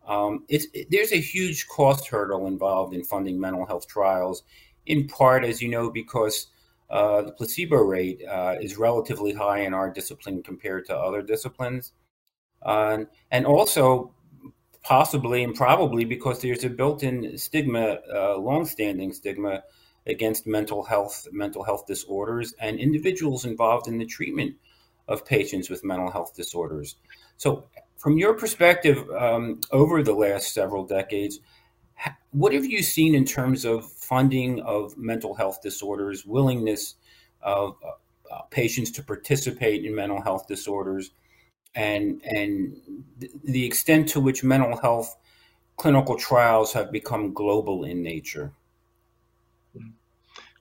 Um, 0.07 0.45
it, 0.47 0.89
there's 0.89 1.11
a 1.11 1.19
huge 1.19 1.67
cost 1.67 2.07
hurdle 2.07 2.47
involved 2.47 2.93
in 2.93 3.03
funding 3.03 3.37
mental 3.37 3.65
health 3.65 3.87
trials, 3.87 4.43
in 4.85 5.07
part, 5.07 5.43
as 5.43 5.61
you 5.61 5.67
know, 5.67 5.89
because 5.89 6.47
uh, 6.89 7.23
the 7.23 7.31
placebo 7.33 7.77
rate 7.77 8.21
uh, 8.29 8.55
is 8.61 8.77
relatively 8.77 9.33
high 9.33 9.59
in 9.59 9.73
our 9.73 9.91
discipline 9.91 10.43
compared 10.43 10.85
to 10.85 10.95
other 10.95 11.21
disciplines. 11.21 11.91
Uh, 12.61 12.99
and 13.31 13.45
also 13.45 14.14
possibly 14.85 15.43
and 15.43 15.55
probably 15.55 16.05
because 16.05 16.41
there's 16.41 16.63
a 16.63 16.69
built-in 16.69 17.35
stigma, 17.39 17.97
uh, 18.13 18.37
long-standing 18.37 19.11
stigma 19.11 19.63
against 20.05 20.45
mental 20.45 20.83
health, 20.83 21.27
mental 21.31 21.63
health 21.63 21.87
disorders, 21.87 22.53
and 22.59 22.79
individuals 22.79 23.45
involved 23.45 23.87
in 23.87 23.97
the 23.97 24.05
treatment 24.05 24.55
of 25.07 25.25
patients 25.25 25.71
with 25.71 25.83
mental 25.83 26.11
health 26.11 26.35
disorders. 26.35 26.97
So, 27.37 27.65
from 27.97 28.19
your 28.19 28.35
perspective, 28.35 29.09
um, 29.09 29.59
over 29.71 30.03
the 30.03 30.13
last 30.13 30.53
several 30.53 30.85
decades, 30.85 31.39
what 32.31 32.53
have 32.53 32.65
you 32.65 32.83
seen 32.83 33.15
in 33.15 33.25
terms 33.25 33.65
of 33.65 33.91
funding 33.91 34.61
of 34.61 34.95
mental 34.95 35.33
health 35.33 35.63
disorders, 35.63 36.25
willingness 36.27 36.95
of 37.41 37.75
uh, 38.31 38.41
patients 38.51 38.91
to 38.91 39.03
participate 39.03 39.83
in 39.83 39.95
mental 39.95 40.21
health 40.21 40.47
disorders? 40.47 41.09
And 41.75 42.21
and 42.23 42.77
the 43.43 43.65
extent 43.65 44.09
to 44.09 44.19
which 44.19 44.43
mental 44.43 44.77
health 44.77 45.15
clinical 45.75 46.17
trials 46.17 46.73
have 46.73 46.91
become 46.91 47.33
global 47.33 47.83
in 47.83 48.01
nature. 48.01 48.53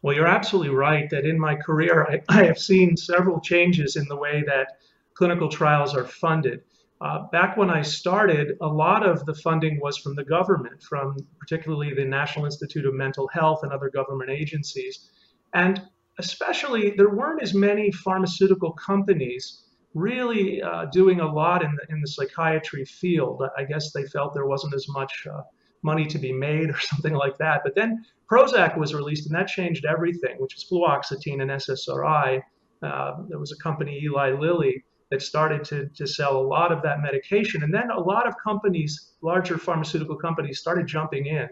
Well, 0.03 0.15
you're 0.15 0.27
absolutely 0.27 0.75
right 0.75 1.09
that 1.11 1.25
in 1.25 1.39
my 1.39 1.55
career, 1.55 2.05
I, 2.05 2.21
I 2.41 2.45
have 2.45 2.59
seen 2.59 2.97
several 2.97 3.41
changes 3.41 3.97
in 3.97 4.05
the 4.09 4.17
way 4.17 4.43
that 4.47 4.79
clinical 5.15 5.49
trials 5.49 5.95
are 5.95 6.05
funded. 6.05 6.63
Uh, 7.01 7.27
back 7.33 7.57
when 7.57 7.71
I 7.71 7.83
started, 7.83 8.57
a 8.61 8.67
lot 8.67 9.07
of 9.07 9.25
the 9.25 9.35
funding 9.35 9.81
was 9.81 9.97
from 9.97 10.15
the 10.15 10.25
government, 10.25 10.83
from 10.83 11.17
particularly 11.39 11.95
the 11.95 12.05
National 12.05 12.45
Institute 12.45 12.87
of 12.87 12.95
Mental 12.95 13.29
Health 13.29 13.63
and 13.63 13.73
other 13.73 13.89
government 13.89 14.31
agencies. 14.31 15.11
And 15.55 15.81
especially, 16.19 16.91
there 16.97 17.11
weren't 17.11 17.43
as 17.43 17.55
many 17.55 17.91
pharmaceutical 17.91 18.73
companies 18.73 19.64
really 19.95 20.61
uh, 20.63 20.87
doing 20.87 21.21
a 21.21 21.33
lot 21.33 21.63
in 21.63 21.75
the, 21.77 21.95
in 21.95 22.01
the 22.01 22.09
psychiatry 22.09 22.85
field. 22.85 23.43
I 23.57 23.65
guess 23.65 23.93
they 23.93 24.05
felt 24.05 24.35
there 24.35 24.47
wasn't 24.47 24.75
as 24.75 24.87
much 24.89 25.27
uh, 25.33 25.43
money 25.83 26.07
to 26.07 26.19
be 26.19 26.33
made 26.33 26.71
or 26.75 26.79
something 26.81 27.15
like 27.15 27.39
that. 27.39 27.63
But 27.65 27.75
then 27.75 28.05
Prozac 28.31 28.77
was 28.77 28.95
released, 28.95 29.27
and 29.27 29.35
that 29.35 29.49
changed 29.49 29.85
everything, 29.85 30.37
which 30.39 30.57
is 30.57 30.67
fluoxetine 30.71 31.43
and 31.43 31.51
SSRI. 31.51 32.43
Uh, 32.83 33.13
there 33.29 33.39
was 33.39 33.53
a 33.53 33.63
company, 33.63 34.01
Eli 34.03 34.33
Lilly, 34.33 34.85
that 35.11 35.23
started 35.23 35.63
to, 35.65 35.89
to 35.91 36.07
sell 36.07 36.37
a 36.37 36.47
lot 36.47 36.73
of 36.73 36.83
that 36.83 37.01
medication. 37.01 37.63
And 37.63 37.73
then 37.73 37.91
a 37.91 38.01
lot 38.01 38.27
of 38.27 38.35
companies, 38.43 39.13
larger 39.23 39.59
pharmaceutical 39.59 40.17
companies, 40.17 40.59
started 40.59 40.87
jumping 40.87 41.27
in. 41.27 41.49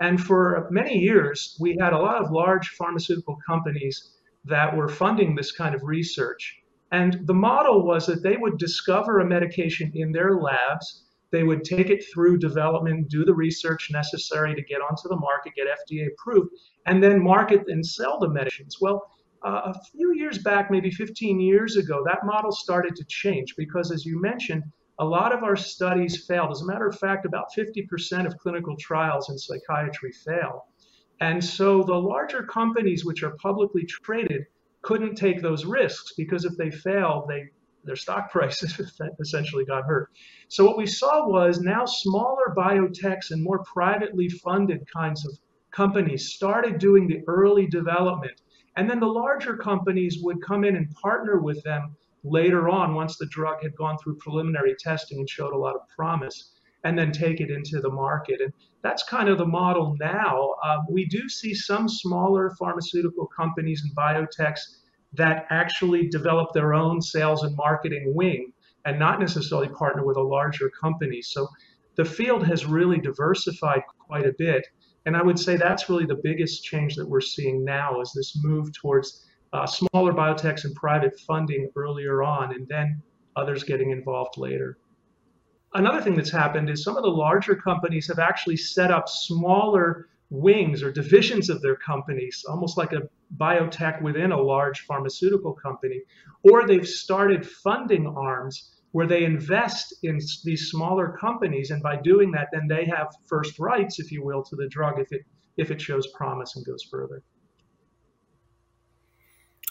And 0.00 0.20
for 0.20 0.68
many 0.70 0.98
years, 0.98 1.56
we 1.60 1.76
had 1.80 1.92
a 1.92 1.98
lot 1.98 2.22
of 2.22 2.30
large 2.30 2.68
pharmaceutical 2.70 3.38
companies 3.46 4.10
that 4.44 4.76
were 4.76 4.88
funding 4.88 5.34
this 5.34 5.52
kind 5.52 5.74
of 5.74 5.82
research. 5.82 6.60
And 6.90 7.26
the 7.26 7.34
model 7.34 7.84
was 7.84 8.06
that 8.06 8.22
they 8.22 8.36
would 8.36 8.58
discover 8.58 9.20
a 9.20 9.26
medication 9.26 9.92
in 9.94 10.12
their 10.12 10.36
labs, 10.36 11.04
they 11.30 11.42
would 11.42 11.62
take 11.62 11.90
it 11.90 12.04
through 12.12 12.38
development, 12.38 13.10
do 13.10 13.24
the 13.24 13.34
research 13.34 13.90
necessary 13.90 14.54
to 14.54 14.62
get 14.62 14.80
onto 14.80 15.08
the 15.08 15.16
market, 15.16 15.52
get 15.54 15.66
FDA 15.66 16.08
approved, 16.08 16.50
and 16.86 17.02
then 17.02 17.22
market 17.22 17.64
and 17.68 17.84
sell 17.84 18.18
the 18.18 18.30
medicines. 18.30 18.78
Well, 18.80 19.02
uh, 19.44 19.72
a 19.72 19.74
few 19.92 20.14
years 20.14 20.38
back, 20.38 20.70
maybe 20.70 20.90
15 20.90 21.38
years 21.38 21.76
ago, 21.76 22.02
that 22.06 22.24
model 22.24 22.50
started 22.50 22.96
to 22.96 23.04
change 23.04 23.54
because, 23.56 23.92
as 23.92 24.04
you 24.04 24.20
mentioned, 24.20 24.64
a 24.98 25.04
lot 25.04 25.32
of 25.32 25.44
our 25.44 25.54
studies 25.54 26.26
failed. 26.26 26.50
As 26.50 26.62
a 26.62 26.66
matter 26.66 26.86
of 26.86 26.98
fact, 26.98 27.24
about 27.24 27.52
50% 27.56 28.26
of 28.26 28.36
clinical 28.38 28.74
trials 28.76 29.28
in 29.30 29.38
psychiatry 29.38 30.10
fail. 30.12 30.66
And 31.20 31.44
so 31.44 31.82
the 31.82 31.94
larger 31.94 32.42
companies, 32.42 33.04
which 33.04 33.22
are 33.22 33.36
publicly 33.42 33.84
traded, 33.84 34.46
couldn't 34.88 35.16
take 35.16 35.42
those 35.42 35.66
risks 35.66 36.14
because 36.16 36.46
if 36.46 36.56
they 36.56 36.70
failed, 36.70 37.28
they 37.28 37.42
their 37.84 37.94
stock 37.94 38.32
prices 38.32 38.80
essentially 39.20 39.66
got 39.66 39.84
hurt. 39.84 40.08
So 40.48 40.64
what 40.64 40.78
we 40.78 40.86
saw 40.86 41.28
was 41.28 41.60
now 41.60 41.84
smaller 41.84 42.54
biotechs 42.56 43.30
and 43.30 43.44
more 43.44 43.62
privately 43.64 44.30
funded 44.30 44.80
kinds 44.90 45.26
of 45.26 45.38
companies 45.72 46.32
started 46.32 46.78
doing 46.78 47.06
the 47.06 47.20
early 47.28 47.66
development. 47.66 48.40
And 48.76 48.88
then 48.88 48.98
the 48.98 49.06
larger 49.06 49.58
companies 49.58 50.20
would 50.22 50.40
come 50.40 50.64
in 50.64 50.74
and 50.74 50.90
partner 51.02 51.38
with 51.38 51.62
them 51.64 51.94
later 52.24 52.70
on 52.70 52.94
once 52.94 53.18
the 53.18 53.26
drug 53.26 53.62
had 53.62 53.76
gone 53.76 53.98
through 53.98 54.16
preliminary 54.16 54.74
testing 54.78 55.18
and 55.18 55.28
showed 55.28 55.52
a 55.52 55.58
lot 55.58 55.74
of 55.74 55.82
promise 55.94 56.57
and 56.84 56.98
then 56.98 57.12
take 57.12 57.40
it 57.40 57.50
into 57.50 57.80
the 57.80 57.90
market. 57.90 58.40
And 58.40 58.52
that's 58.82 59.02
kind 59.02 59.28
of 59.28 59.38
the 59.38 59.46
model 59.46 59.96
now. 59.98 60.54
Uh, 60.64 60.78
we 60.90 61.06
do 61.06 61.28
see 61.28 61.54
some 61.54 61.88
smaller 61.88 62.54
pharmaceutical 62.58 63.26
companies 63.26 63.82
and 63.84 63.96
biotechs 63.96 64.60
that 65.14 65.46
actually 65.50 66.08
develop 66.08 66.52
their 66.52 66.74
own 66.74 67.00
sales 67.00 67.42
and 67.42 67.56
marketing 67.56 68.12
wing 68.14 68.52
and 68.84 68.98
not 68.98 69.20
necessarily 69.20 69.68
partner 69.68 70.04
with 70.04 70.16
a 70.16 70.22
larger 70.22 70.70
company. 70.80 71.20
So 71.22 71.48
the 71.96 72.04
field 72.04 72.46
has 72.46 72.64
really 72.64 72.98
diversified 72.98 73.82
quite 73.98 74.26
a 74.26 74.34
bit. 74.38 74.66
And 75.06 75.16
I 75.16 75.22
would 75.22 75.38
say 75.38 75.56
that's 75.56 75.88
really 75.88 76.06
the 76.06 76.20
biggest 76.22 76.62
change 76.62 76.94
that 76.96 77.08
we're 77.08 77.20
seeing 77.20 77.64
now 77.64 78.00
is 78.00 78.12
this 78.14 78.38
move 78.42 78.72
towards 78.72 79.26
uh, 79.52 79.66
smaller 79.66 80.12
biotechs 80.12 80.64
and 80.64 80.74
private 80.74 81.18
funding 81.20 81.70
earlier 81.74 82.22
on, 82.22 82.54
and 82.54 82.68
then 82.68 83.02
others 83.34 83.64
getting 83.64 83.90
involved 83.90 84.36
later. 84.36 84.78
Another 85.74 86.00
thing 86.00 86.16
that's 86.16 86.30
happened 86.30 86.70
is 86.70 86.82
some 86.82 86.96
of 86.96 87.02
the 87.02 87.10
larger 87.10 87.54
companies 87.54 88.08
have 88.08 88.18
actually 88.18 88.56
set 88.56 88.90
up 88.90 89.08
smaller 89.08 90.08
wings 90.30 90.82
or 90.82 90.90
divisions 90.90 91.50
of 91.50 91.62
their 91.62 91.76
companies, 91.76 92.44
almost 92.48 92.76
like 92.76 92.92
a 92.92 93.08
biotech 93.36 94.00
within 94.02 94.32
a 94.32 94.40
large 94.40 94.80
pharmaceutical 94.80 95.52
company, 95.52 96.02
or 96.42 96.66
they've 96.66 96.88
started 96.88 97.46
funding 97.46 98.06
arms 98.06 98.74
where 98.92 99.06
they 99.06 99.24
invest 99.24 99.94
in 100.02 100.18
these 100.44 100.70
smaller 100.70 101.16
companies, 101.20 101.70
and 101.70 101.82
by 101.82 101.96
doing 101.96 102.30
that, 102.32 102.48
then 102.52 102.66
they 102.66 102.86
have 102.86 103.14
first 103.26 103.58
rights, 103.58 104.00
if 104.00 104.10
you 104.10 104.24
will, 104.24 104.42
to 104.42 104.56
the 104.56 104.68
drug 104.68 104.98
if 104.98 105.12
it 105.12 105.22
if 105.58 105.70
it 105.70 105.80
shows 105.80 106.06
promise 106.14 106.56
and 106.56 106.64
goes 106.64 106.84
further. 106.84 107.22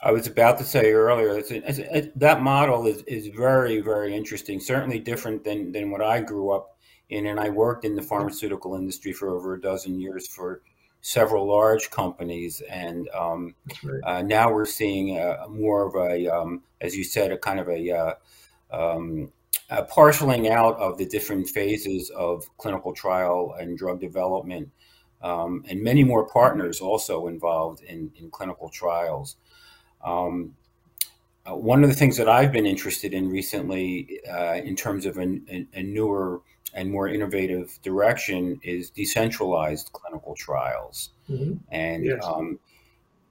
I 0.04 0.12
was 0.12 0.28
about 0.28 0.58
to 0.60 0.64
say 0.64 0.92
earlier 0.92 1.38
it's, 1.38 1.52
it's, 1.52 1.80
it, 1.80 2.20
that 2.20 2.42
model 2.42 2.86
is, 2.86 3.02
is 3.04 3.28
very 3.28 3.82
very 3.82 4.16
interesting. 4.16 4.60
Certainly 4.60 5.00
different 5.00 5.44
than 5.44 5.72
than 5.72 5.92
what 5.92 6.02
I 6.02 6.22
grew 6.22 6.52
up 6.52 6.78
in, 7.10 7.28
and 7.28 7.40
I 7.40 7.50
worked 7.50 7.86
in 7.86 7.96
the 7.96 8.02
pharmaceutical 8.02 8.76
industry 8.76 9.14
for 9.14 9.30
over 9.30 9.54
a 9.54 9.62
dozen 9.62 10.00
years 10.00 10.28
for 10.28 10.62
several 11.02 11.48
large 11.48 11.90
companies, 11.90 12.62
and 12.70 13.08
um, 13.10 13.56
right. 13.84 14.02
uh, 14.04 14.22
now 14.22 14.52
we're 14.52 14.66
seeing 14.66 15.18
a, 15.18 15.48
more 15.48 15.88
of 15.88 15.96
a, 15.96 16.28
um, 16.28 16.64
as 16.82 16.96
you 16.96 17.04
said, 17.04 17.32
a 17.32 17.38
kind 17.38 17.60
of 17.60 17.70
a, 17.70 17.92
uh, 17.92 18.14
um, 18.72 19.32
a 19.70 19.84
parceling 19.84 20.50
out 20.50 20.76
of 20.78 20.98
the 20.98 21.06
different 21.06 21.48
phases 21.48 22.10
of 22.10 22.46
clinical 22.58 22.94
trial 22.94 23.56
and 23.60 23.78
drug 23.78 24.02
development, 24.02 24.70
um, 25.22 25.64
and 25.70 25.82
many 25.82 26.04
more 26.04 26.28
partners 26.28 26.82
also 26.82 27.28
involved 27.28 27.84
in, 27.84 28.12
in 28.18 28.30
clinical 28.30 28.70
trials. 28.70 29.38
Um, 30.04 30.56
uh, 31.46 31.56
one 31.56 31.84
of 31.84 31.90
the 31.90 31.96
things 31.96 32.18
that 32.18 32.28
I've 32.28 32.52
been 32.52 32.66
interested 32.66 33.14
in 33.14 33.30
recently, 33.30 34.20
uh, 34.30 34.56
in 34.56 34.76
terms 34.76 35.06
of 35.06 35.18
a, 35.18 35.40
a, 35.74 35.84
newer 35.84 36.42
and 36.74 36.92
more 36.92 37.08
innovative 37.08 37.80
direction, 37.84 38.60
is 38.64 38.90
decentralized 38.90 39.92
clinical 39.94 40.36
trials. 40.36 41.12
Mm-hmm. 41.30 41.54
And 41.70 42.06
yes. 42.06 42.24
um, 42.24 42.60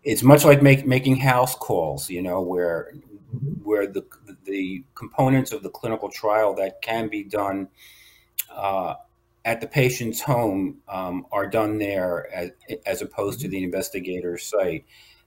it's 0.03 0.23
much 0.23 0.45
like 0.45 0.63
make, 0.63 0.87
making 0.87 1.17
house 1.17 1.55
calls, 1.55 2.09
you 2.09 2.23
know, 2.23 2.41
where 2.41 2.93
mm-hmm. 3.35 3.65
where 3.65 3.87
the 3.87 4.05
the 4.45 4.85
components 4.95 5.53
of 5.53 5.63
the 5.63 5.71
clinical 5.71 6.09
trial 6.09 6.55
that 6.55 6.81
can 6.81 7.09
be 7.09 7.23
done 7.25 7.69
uh, 8.55 8.95
at 9.45 9.61
the 9.61 9.67
patient's 9.67 10.21
home 10.21 10.79
um, 10.89 11.27
are 11.33 11.47
done 11.47 11.79
there 11.79 12.33
as, 12.33 12.51
as 12.87 13.03
opposed 13.03 13.41
to 13.41 13.47
mm-hmm. 13.47 13.53
the 13.53 13.65
investigator's 13.65 14.45
site. 14.45 14.85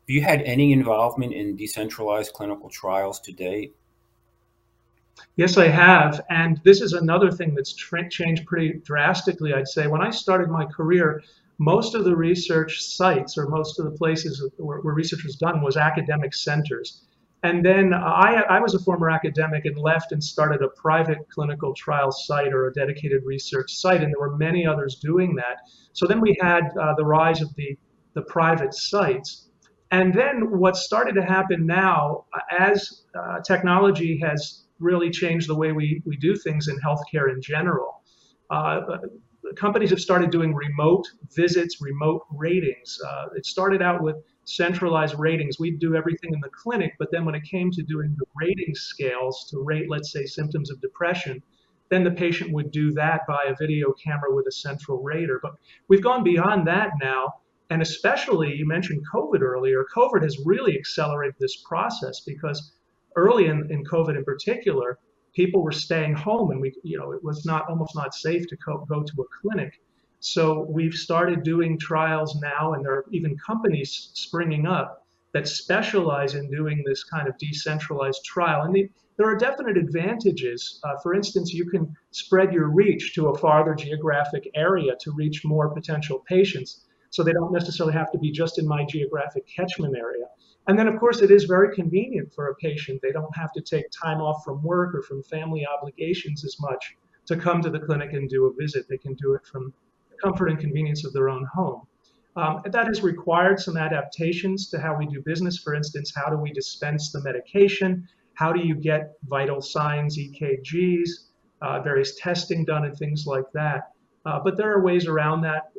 Have 0.10 0.16
you 0.16 0.22
had 0.24 0.42
any 0.42 0.74
involvement 0.74 1.34
in 1.34 1.56
decentralized 1.56 2.34
clinical 2.34 2.68
trials 2.68 3.20
to 3.20 3.32
date? 3.32 3.76
Yes, 5.36 5.56
I 5.56 5.68
have. 5.68 6.20
And 6.32 6.60
this 6.64 6.82
is 6.82 6.94
another 6.94 7.30
thing 7.30 7.54
that's 7.54 7.76
changed 7.76 8.48
pretty 8.48 8.82
drastically, 8.84 9.54
I'd 9.54 9.68
say. 9.68 9.86
When 9.86 10.02
I 10.02 10.10
started 10.10 10.50
my 10.50 10.66
career, 10.66 11.22
most 11.60 11.94
of 11.94 12.06
the 12.06 12.16
research 12.16 12.82
sites 12.82 13.38
or 13.38 13.50
most 13.50 13.80
of 13.80 13.86
the 13.86 13.92
places 13.92 14.44
where, 14.58 14.80
where 14.80 14.96
research 14.96 15.24
was 15.24 15.36
done 15.36 15.62
was 15.62 15.78
academic 15.78 16.34
centers. 16.34 17.06
And 17.44 17.64
then 17.64 17.94
I, 17.94 18.46
I, 18.50 18.60
was 18.60 18.74
a 18.74 18.80
former 18.80 19.12
academic 19.12 19.66
and 19.66 19.78
left 19.78 20.12
and 20.12 20.24
started 20.24 20.64
a 20.64 20.70
private 20.70 21.20
clinical 21.30 21.76
trial 21.76 22.12
site 22.12 22.52
or 22.52 22.66
a 22.66 22.74
dedicated 22.74 23.24
research 23.26 23.72
site, 23.72 24.02
and 24.02 24.12
there 24.12 24.20
were 24.20 24.38
many 24.38 24.66
others 24.66 24.96
doing 24.96 25.36
that. 25.36 25.70
So 25.94 26.08
then 26.08 26.20
we 26.20 26.36
had 26.42 26.64
uh, 26.82 26.96
the 26.96 27.06
rise 27.06 27.42
of 27.42 27.54
the, 27.54 27.78
the 28.16 28.24
private 28.24 28.74
sites. 28.74 29.49
And 29.92 30.14
then 30.14 30.60
what 30.60 30.76
started 30.76 31.16
to 31.16 31.24
happen 31.24 31.66
now, 31.66 32.26
as 32.58 33.04
uh, 33.16 33.40
technology 33.42 34.20
has 34.24 34.64
really 34.80 35.10
changed 35.10 35.50
the 35.50 35.56
way 35.56 35.72
we, 35.72 36.02
we 36.06 36.16
do 36.18 36.36
things 36.36 36.68
in 36.68 36.78
healthcare 36.80 37.34
in 37.34 37.42
general, 37.42 38.02
uh, 38.52 38.54
uh 38.54 38.98
companies 39.56 39.90
have 39.90 40.00
started 40.00 40.30
doing 40.30 40.54
remote 40.54 41.08
visits, 41.36 41.82
remote 41.82 42.22
ratings. 42.32 43.00
Uh, 43.04 43.26
it 43.36 43.46
started 43.46 43.82
out 43.82 44.04
with 44.04 44.16
centralized 44.46 45.18
ratings. 45.18 45.58
We'd 45.60 45.80
do 45.80 45.96
everything 45.96 46.34
in 46.34 46.40
the 46.40 46.50
clinic, 46.50 46.94
but 47.00 47.10
then 47.12 47.26
when 47.26 47.36
it 47.36 47.44
came 47.50 47.72
to 47.72 47.82
doing 47.82 48.16
the 48.20 48.26
rating 48.36 48.76
scales 48.76 49.48
to 49.50 49.60
rate, 49.64 49.90
let's 49.90 50.12
say, 50.12 50.26
symptoms 50.26 50.70
of 50.70 50.80
depression, 50.82 51.42
then 51.90 52.04
the 52.04 52.12
patient 52.12 52.52
would 52.52 52.70
do 52.72 52.92
that 52.92 53.22
by 53.28 53.46
a 53.48 53.56
video 53.56 53.94
camera 53.94 54.36
with 54.36 54.46
a 54.48 54.52
central 54.52 55.02
rater. 55.02 55.40
But 55.42 55.54
we've 55.88 56.04
gone 56.04 56.24
beyond 56.24 56.68
that 56.68 56.92
now 57.02 57.34
and 57.70 57.82
especially, 57.82 58.56
you 58.56 58.66
mentioned 58.66 59.06
COVID 59.14 59.42
earlier. 59.42 59.86
COVID 59.96 60.24
has 60.24 60.38
really 60.44 60.76
accelerated 60.76 61.36
this 61.40 61.58
process 61.68 62.22
because 62.22 62.74
early 63.16 63.46
in, 63.46 63.72
in 63.72 63.84
COVID 63.86 64.18
in 64.18 64.24
particular, 64.24 64.98
people 65.34 65.62
were 65.62 65.72
staying 65.72 66.16
home 66.16 66.50
and 66.50 66.60
we, 66.60 66.74
you 66.84 66.98
know, 66.98 67.12
it 67.12 67.24
was 67.24 67.46
not 67.46 67.70
almost 67.70 67.96
not 67.96 68.16
safe 68.16 68.48
to 68.48 68.58
co- 68.58 68.86
go 68.86 69.04
to 69.04 69.22
a 69.22 69.26
clinic. 69.42 69.80
So 70.20 70.66
we've 70.68 70.96
started 70.96 71.44
doing 71.44 71.78
trials 71.78 72.36
now, 72.42 72.74
and 72.74 72.84
there 72.84 72.94
are 72.94 73.06
even 73.12 73.38
companies 73.38 74.10
springing 74.16 74.66
up 74.66 75.06
that 75.34 75.48
specialize 75.48 76.34
in 76.34 76.50
doing 76.50 76.84
this 76.86 77.04
kind 77.04 77.28
of 77.28 77.38
decentralized 77.38 78.26
trial. 78.26 78.64
And 78.64 78.74
the, 78.74 78.90
there 79.18 79.28
are 79.28 79.38
definite 79.38 79.78
advantages. 79.78 80.80
Uh, 80.84 80.96
for 81.04 81.14
instance, 81.14 81.54
you 81.54 81.70
can 81.70 81.96
spread 82.12 82.52
your 82.52 82.70
reach 82.70 83.14
to 83.14 83.28
a 83.28 83.38
farther 83.38 83.76
geographic 83.76 84.50
area 84.56 84.94
to 85.02 85.12
reach 85.12 85.46
more 85.46 85.70
potential 85.70 86.24
patients 86.28 86.86
so 87.10 87.24
they 87.24 87.34
don't 87.34 87.52
necessarily 87.52 87.94
have 87.94 88.12
to 88.12 88.18
be 88.18 88.32
just 88.32 88.60
in 88.60 88.68
my 88.68 88.86
geographic 88.86 89.48
catchment 89.48 89.96
area. 89.98 90.26
And 90.68 90.78
then, 90.78 90.88
of 90.88 91.00
course, 91.00 91.22
it 91.22 91.32
is 91.32 91.46
very 91.46 91.74
convenient 91.74 92.34
for 92.34 92.48
a 92.48 92.56
patient. 92.56 93.02
They 93.02 93.12
don't 93.12 93.36
have 93.36 93.52
to 93.54 93.62
take 93.62 93.86
time 93.90 94.22
off 94.22 94.44
from 94.44 94.62
work 94.62 94.94
or 94.94 95.02
from 95.02 95.24
family 95.24 95.66
obligations 95.66 96.46
as 96.46 96.58
much 96.60 96.96
to 97.26 97.36
come 97.36 97.62
to 97.62 97.70
the 97.70 97.80
clinic 97.80 98.14
and 98.14 98.30
do 98.30 98.46
a 98.46 98.54
visit. 98.54 98.88
They 98.88 98.98
can 98.98 99.16
do 99.16 99.34
it 99.34 99.46
from 99.46 99.74
the 100.12 100.18
comfort 100.18 100.50
and 100.50 100.60
convenience 100.60 101.06
of 101.06 101.14
their 101.14 101.30
own 101.30 101.46
home. 101.54 101.82
Um, 102.36 102.62
that 102.66 102.88
has 102.88 103.02
required 103.02 103.60
some 103.60 103.78
adaptations 103.78 104.70
to 104.70 104.80
how 104.80 104.96
we 104.96 105.08
do 105.08 105.22
business. 105.22 105.58
For 105.58 105.74
instance, 105.74 106.14
how 106.16 106.30
do 106.30 106.38
we 106.38 106.52
dispense 106.52 107.12
the 107.12 107.22
medication? 107.24 108.08
How 108.36 108.54
do 108.54 108.62
you 108.62 108.76
get 108.76 109.14
vital 109.28 109.62
signs, 109.62 110.18
EKGs, 110.18 111.10
uh, 111.62 111.82
various 111.82 112.16
testing 112.16 112.64
done, 112.64 112.86
and 112.86 112.96
things 112.96 113.26
like 113.26 113.52
that? 113.54 113.92
Uh, 114.26 114.40
but 114.44 114.56
there 114.56 114.72
are 114.72 114.82
ways 114.84 115.08
around 115.08 115.42
that 115.42 115.72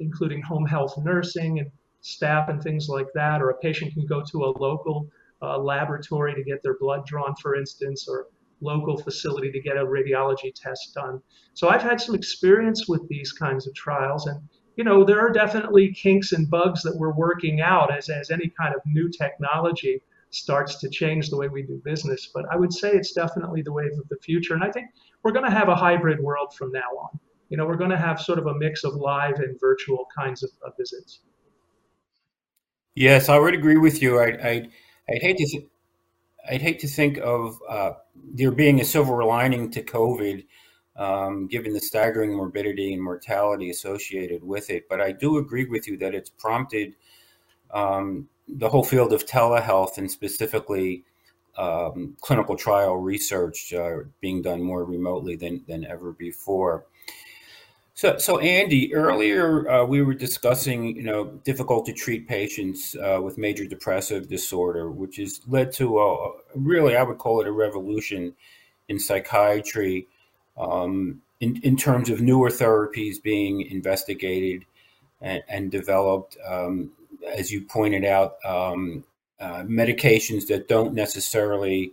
including 0.00 0.42
home 0.42 0.66
health 0.66 0.94
nursing 0.98 1.60
and 1.60 1.70
staff 2.00 2.48
and 2.48 2.62
things 2.62 2.88
like 2.88 3.08
that, 3.14 3.42
or 3.42 3.50
a 3.50 3.58
patient 3.58 3.92
can 3.92 4.06
go 4.06 4.22
to 4.22 4.44
a 4.44 4.56
local 4.58 5.08
uh, 5.42 5.58
laboratory 5.58 6.34
to 6.34 6.42
get 6.42 6.62
their 6.62 6.78
blood 6.78 7.06
drawn, 7.06 7.34
for 7.36 7.54
instance, 7.54 8.08
or 8.08 8.26
local 8.60 8.98
facility 8.98 9.50
to 9.50 9.60
get 9.60 9.76
a 9.76 9.84
radiology 9.84 10.52
test 10.54 10.94
done. 10.94 11.20
So 11.54 11.68
I've 11.68 11.82
had 11.82 12.00
some 12.00 12.14
experience 12.14 12.88
with 12.88 13.06
these 13.08 13.32
kinds 13.32 13.66
of 13.66 13.74
trials, 13.74 14.26
and 14.26 14.40
you 14.76 14.84
know 14.84 15.04
there 15.04 15.20
are 15.20 15.30
definitely 15.30 15.92
kinks 15.92 16.32
and 16.32 16.48
bugs 16.50 16.82
that 16.82 16.96
we're 16.96 17.14
working 17.14 17.60
out 17.60 17.94
as 17.94 18.08
as 18.08 18.30
any 18.30 18.48
kind 18.48 18.74
of 18.74 18.80
new 18.86 19.10
technology 19.10 20.02
starts 20.30 20.78
to 20.78 20.88
change 20.88 21.28
the 21.28 21.36
way 21.36 21.48
we 21.48 21.62
do 21.62 21.80
business. 21.84 22.30
But 22.32 22.44
I 22.52 22.56
would 22.56 22.72
say 22.72 22.92
it's 22.92 23.12
definitely 23.12 23.62
the 23.62 23.72
wave 23.72 23.98
of 23.98 24.08
the 24.08 24.18
future, 24.22 24.54
and 24.54 24.64
I 24.64 24.70
think 24.70 24.86
we're 25.22 25.32
going 25.32 25.50
to 25.50 25.56
have 25.56 25.68
a 25.68 25.74
hybrid 25.74 26.20
world 26.20 26.54
from 26.54 26.70
now 26.72 26.90
on 26.98 27.20
you 27.50 27.56
know, 27.56 27.66
we're 27.66 27.76
going 27.76 27.90
to 27.90 27.98
have 27.98 28.20
sort 28.20 28.38
of 28.38 28.46
a 28.46 28.54
mix 28.54 28.84
of 28.84 28.94
live 28.94 29.40
and 29.40 29.58
virtual 29.60 30.06
kinds 30.16 30.42
of, 30.42 30.50
of 30.64 30.72
visits. 30.78 31.20
Yes, 32.94 33.28
I 33.28 33.38
would 33.38 33.54
agree 33.54 33.76
with 33.76 34.00
you. 34.00 34.18
I, 34.18 34.26
I, 34.26 34.68
I'd 35.10 35.22
hate 35.22 35.36
to, 35.36 35.62
I'd 36.48 36.62
hate 36.62 36.78
to 36.80 36.88
think 36.88 37.18
of 37.18 37.58
uh, 37.68 37.92
there 38.34 38.52
being 38.52 38.80
a 38.80 38.84
silver 38.84 39.24
lining 39.24 39.70
to 39.72 39.82
COVID, 39.82 40.46
um, 40.96 41.48
given 41.48 41.72
the 41.72 41.80
staggering 41.80 42.34
morbidity 42.34 42.92
and 42.92 43.02
mortality 43.02 43.68
associated 43.70 44.44
with 44.44 44.70
it. 44.70 44.88
But 44.88 45.00
I 45.00 45.12
do 45.12 45.38
agree 45.38 45.64
with 45.64 45.88
you 45.88 45.96
that 45.98 46.14
it's 46.14 46.30
prompted 46.30 46.94
um, 47.72 48.28
the 48.48 48.68
whole 48.68 48.84
field 48.84 49.12
of 49.12 49.26
telehealth 49.26 49.98
and 49.98 50.10
specifically 50.10 51.04
um, 51.58 52.16
clinical 52.20 52.56
trial 52.56 52.96
research 52.96 53.72
uh, 53.72 53.98
being 54.20 54.40
done 54.40 54.62
more 54.62 54.84
remotely 54.84 55.34
than, 55.36 55.64
than 55.66 55.84
ever 55.84 56.12
before. 56.12 56.86
So, 58.00 58.16
so 58.16 58.38
Andy, 58.38 58.94
earlier 58.94 59.68
uh, 59.68 59.84
we 59.84 60.00
were 60.00 60.14
discussing, 60.14 60.96
you 60.96 61.02
know, 61.02 61.26
difficult 61.44 61.84
to 61.84 61.92
treat 61.92 62.26
patients 62.26 62.96
uh, 62.96 63.20
with 63.20 63.36
major 63.36 63.66
depressive 63.66 64.26
disorder, 64.26 64.90
which 64.90 65.18
has 65.18 65.42
led 65.46 65.70
to 65.72 66.00
a 66.00 66.32
really, 66.54 66.96
I 66.96 67.02
would 67.02 67.18
call 67.18 67.42
it 67.42 67.46
a 67.46 67.52
revolution 67.52 68.34
in 68.88 68.98
psychiatry 68.98 70.06
um, 70.56 71.20
in, 71.40 71.60
in 71.62 71.76
terms 71.76 72.08
of 72.08 72.22
newer 72.22 72.48
therapies 72.48 73.22
being 73.22 73.60
investigated 73.60 74.64
and, 75.20 75.42
and 75.46 75.70
developed. 75.70 76.38
Um, 76.48 76.92
as 77.30 77.50
you 77.50 77.66
pointed 77.66 78.06
out, 78.06 78.36
um, 78.46 79.04
uh, 79.38 79.64
medications 79.64 80.46
that 80.46 80.68
don't 80.68 80.94
necessarily 80.94 81.92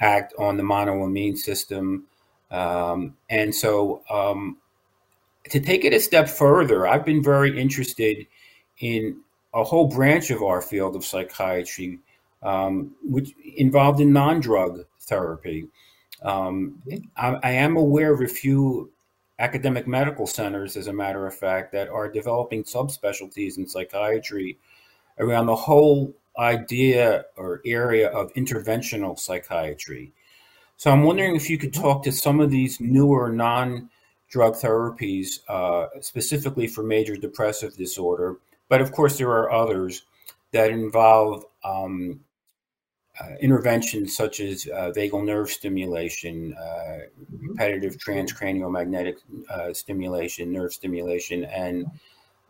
act 0.00 0.34
on 0.36 0.56
the 0.56 0.64
monoamine 0.64 1.38
system. 1.38 2.06
Um, 2.50 3.16
and 3.30 3.54
so 3.54 4.02
um, 4.10 4.56
to 5.50 5.60
take 5.60 5.84
it 5.84 5.92
a 5.92 6.00
step 6.00 6.28
further, 6.28 6.86
I've 6.86 7.04
been 7.04 7.22
very 7.22 7.58
interested 7.58 8.26
in 8.80 9.20
a 9.52 9.62
whole 9.62 9.86
branch 9.86 10.30
of 10.30 10.42
our 10.42 10.60
field 10.60 10.96
of 10.96 11.04
psychiatry, 11.04 12.00
um, 12.42 12.94
which 13.02 13.32
involved 13.56 14.00
in 14.00 14.12
non-drug 14.12 14.84
therapy. 15.00 15.68
Um, 16.22 16.82
I, 17.16 17.38
I, 17.42 17.50
am 17.50 17.76
aware 17.76 18.12
of 18.12 18.20
a 18.20 18.26
few 18.26 18.90
academic 19.38 19.86
medical 19.86 20.26
centers, 20.26 20.76
as 20.76 20.86
a 20.86 20.92
matter 20.92 21.26
of 21.26 21.36
fact, 21.36 21.72
that 21.72 21.88
are 21.88 22.10
developing 22.10 22.64
subspecialties 22.64 23.58
in 23.58 23.66
psychiatry 23.66 24.58
around 25.18 25.46
the 25.46 25.56
whole 25.56 26.14
idea 26.38 27.24
or 27.36 27.60
area 27.66 28.08
of 28.10 28.32
interventional 28.34 29.18
psychiatry. 29.18 30.12
So 30.76 30.90
I'm 30.90 31.04
wondering 31.04 31.36
if 31.36 31.48
you 31.48 31.58
could 31.58 31.74
talk 31.74 32.02
to 32.04 32.12
some 32.12 32.40
of 32.40 32.50
these 32.50 32.80
newer 32.80 33.30
non 33.30 33.90
drug 34.28 34.54
therapies, 34.54 35.40
uh, 35.48 35.86
specifically 36.00 36.66
for 36.66 36.82
major 36.82 37.16
depressive 37.16 37.76
disorder. 37.76 38.36
But 38.68 38.80
of 38.80 38.92
course, 38.92 39.18
there 39.18 39.30
are 39.30 39.52
others 39.52 40.02
that 40.52 40.70
involve 40.70 41.44
um, 41.64 42.20
uh, 43.20 43.34
interventions 43.40 44.16
such 44.16 44.40
as 44.40 44.66
uh, 44.66 44.90
vagal 44.94 45.24
nerve 45.24 45.48
stimulation, 45.48 46.54
uh, 46.58 46.62
mm-hmm. 46.62 47.48
repetitive 47.50 47.96
transcranial 47.96 48.70
magnetic 48.70 49.18
uh, 49.50 49.72
stimulation, 49.72 50.52
nerve 50.52 50.72
stimulation, 50.72 51.44
and 51.44 51.86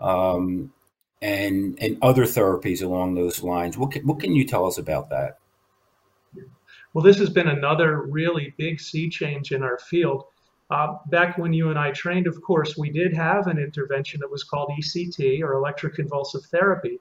um, 0.00 0.72
and 1.20 1.78
and 1.80 1.98
other 2.00 2.24
therapies 2.24 2.82
along 2.82 3.14
those 3.14 3.42
lines. 3.42 3.76
What 3.76 3.92
can, 3.92 4.06
what 4.06 4.20
can 4.20 4.34
you 4.34 4.46
tell 4.46 4.66
us 4.66 4.78
about 4.78 5.10
that? 5.10 5.38
Well, 6.94 7.04
this 7.04 7.18
has 7.18 7.28
been 7.30 7.48
another 7.48 8.02
really 8.02 8.54
big 8.56 8.80
sea 8.80 9.10
change 9.10 9.52
in 9.52 9.62
our 9.62 9.78
field. 9.78 10.24
Uh, 10.70 10.96
back 11.06 11.36
when 11.36 11.52
you 11.52 11.70
and 11.70 11.78
I 11.78 11.90
trained, 11.90 12.26
of 12.26 12.40
course, 12.42 12.76
we 12.76 12.90
did 12.90 13.12
have 13.14 13.46
an 13.46 13.58
intervention 13.58 14.20
that 14.20 14.30
was 14.30 14.44
called 14.44 14.70
ECT 14.78 15.42
or 15.42 15.54
electroconvulsive 15.54 16.46
therapy. 16.46 16.98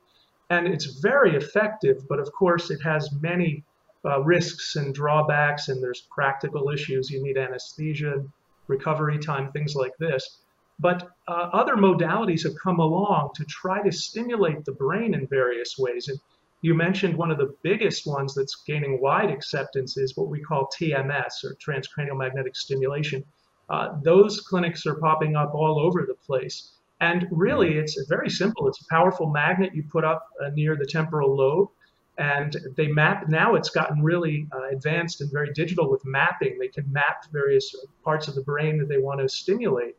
And 0.49 0.67
it's 0.67 0.99
very 0.99 1.35
effective, 1.35 2.07
but 2.09 2.19
of 2.19 2.31
course, 2.33 2.69
it 2.69 2.81
has 2.81 3.09
many 3.21 3.63
uh, 4.05 4.21
risks 4.21 4.75
and 4.75 4.93
drawbacks, 4.93 5.69
and 5.69 5.81
there's 5.81 6.07
practical 6.11 6.69
issues. 6.69 7.09
You 7.09 7.23
need 7.23 7.37
anesthesia, 7.37 8.25
recovery 8.67 9.17
time, 9.17 9.51
things 9.51 9.75
like 9.75 9.95
this. 9.97 10.39
But 10.79 11.09
uh, 11.27 11.49
other 11.53 11.75
modalities 11.75 12.43
have 12.43 12.55
come 12.61 12.79
along 12.79 13.31
to 13.35 13.45
try 13.45 13.81
to 13.81 13.91
stimulate 13.91 14.65
the 14.65 14.73
brain 14.73 15.13
in 15.13 15.27
various 15.27 15.77
ways. 15.77 16.09
And 16.09 16.19
you 16.61 16.73
mentioned 16.73 17.15
one 17.15 17.31
of 17.31 17.37
the 17.37 17.55
biggest 17.61 18.05
ones 18.05 18.33
that's 18.33 18.63
gaining 18.67 18.99
wide 18.99 19.29
acceptance 19.29 19.97
is 19.97 20.17
what 20.17 20.29
we 20.29 20.41
call 20.41 20.67
TMS 20.77 21.43
or 21.43 21.55
transcranial 21.55 22.17
magnetic 22.17 22.55
stimulation. 22.55 23.23
Uh, 23.69 23.99
those 24.03 24.41
clinics 24.41 24.85
are 24.85 24.95
popping 24.95 25.35
up 25.35 25.53
all 25.53 25.79
over 25.79 26.05
the 26.07 26.15
place. 26.15 26.73
And 26.99 27.27
really, 27.31 27.71
mm-hmm. 27.71 27.79
it's 27.79 28.05
very 28.07 28.29
simple. 28.29 28.67
It's 28.67 28.81
a 28.81 28.85
powerful 28.89 29.29
magnet 29.29 29.73
you 29.73 29.83
put 29.83 30.03
up 30.03 30.27
uh, 30.43 30.49
near 30.49 30.75
the 30.75 30.85
temporal 30.85 31.35
lobe, 31.35 31.69
and 32.17 32.55
they 32.77 32.87
map. 32.87 33.27
Now 33.27 33.55
it's 33.55 33.69
gotten 33.69 34.03
really 34.03 34.47
uh, 34.53 34.69
advanced 34.71 35.21
and 35.21 35.31
very 35.31 35.51
digital 35.53 35.89
with 35.89 36.05
mapping. 36.05 36.57
They 36.59 36.67
can 36.67 36.91
map 36.91 37.25
various 37.31 37.73
parts 38.03 38.27
of 38.27 38.35
the 38.35 38.43
brain 38.43 38.77
that 38.77 38.87
they 38.87 38.99
want 38.99 39.19
to 39.21 39.27
stimulate, 39.27 39.95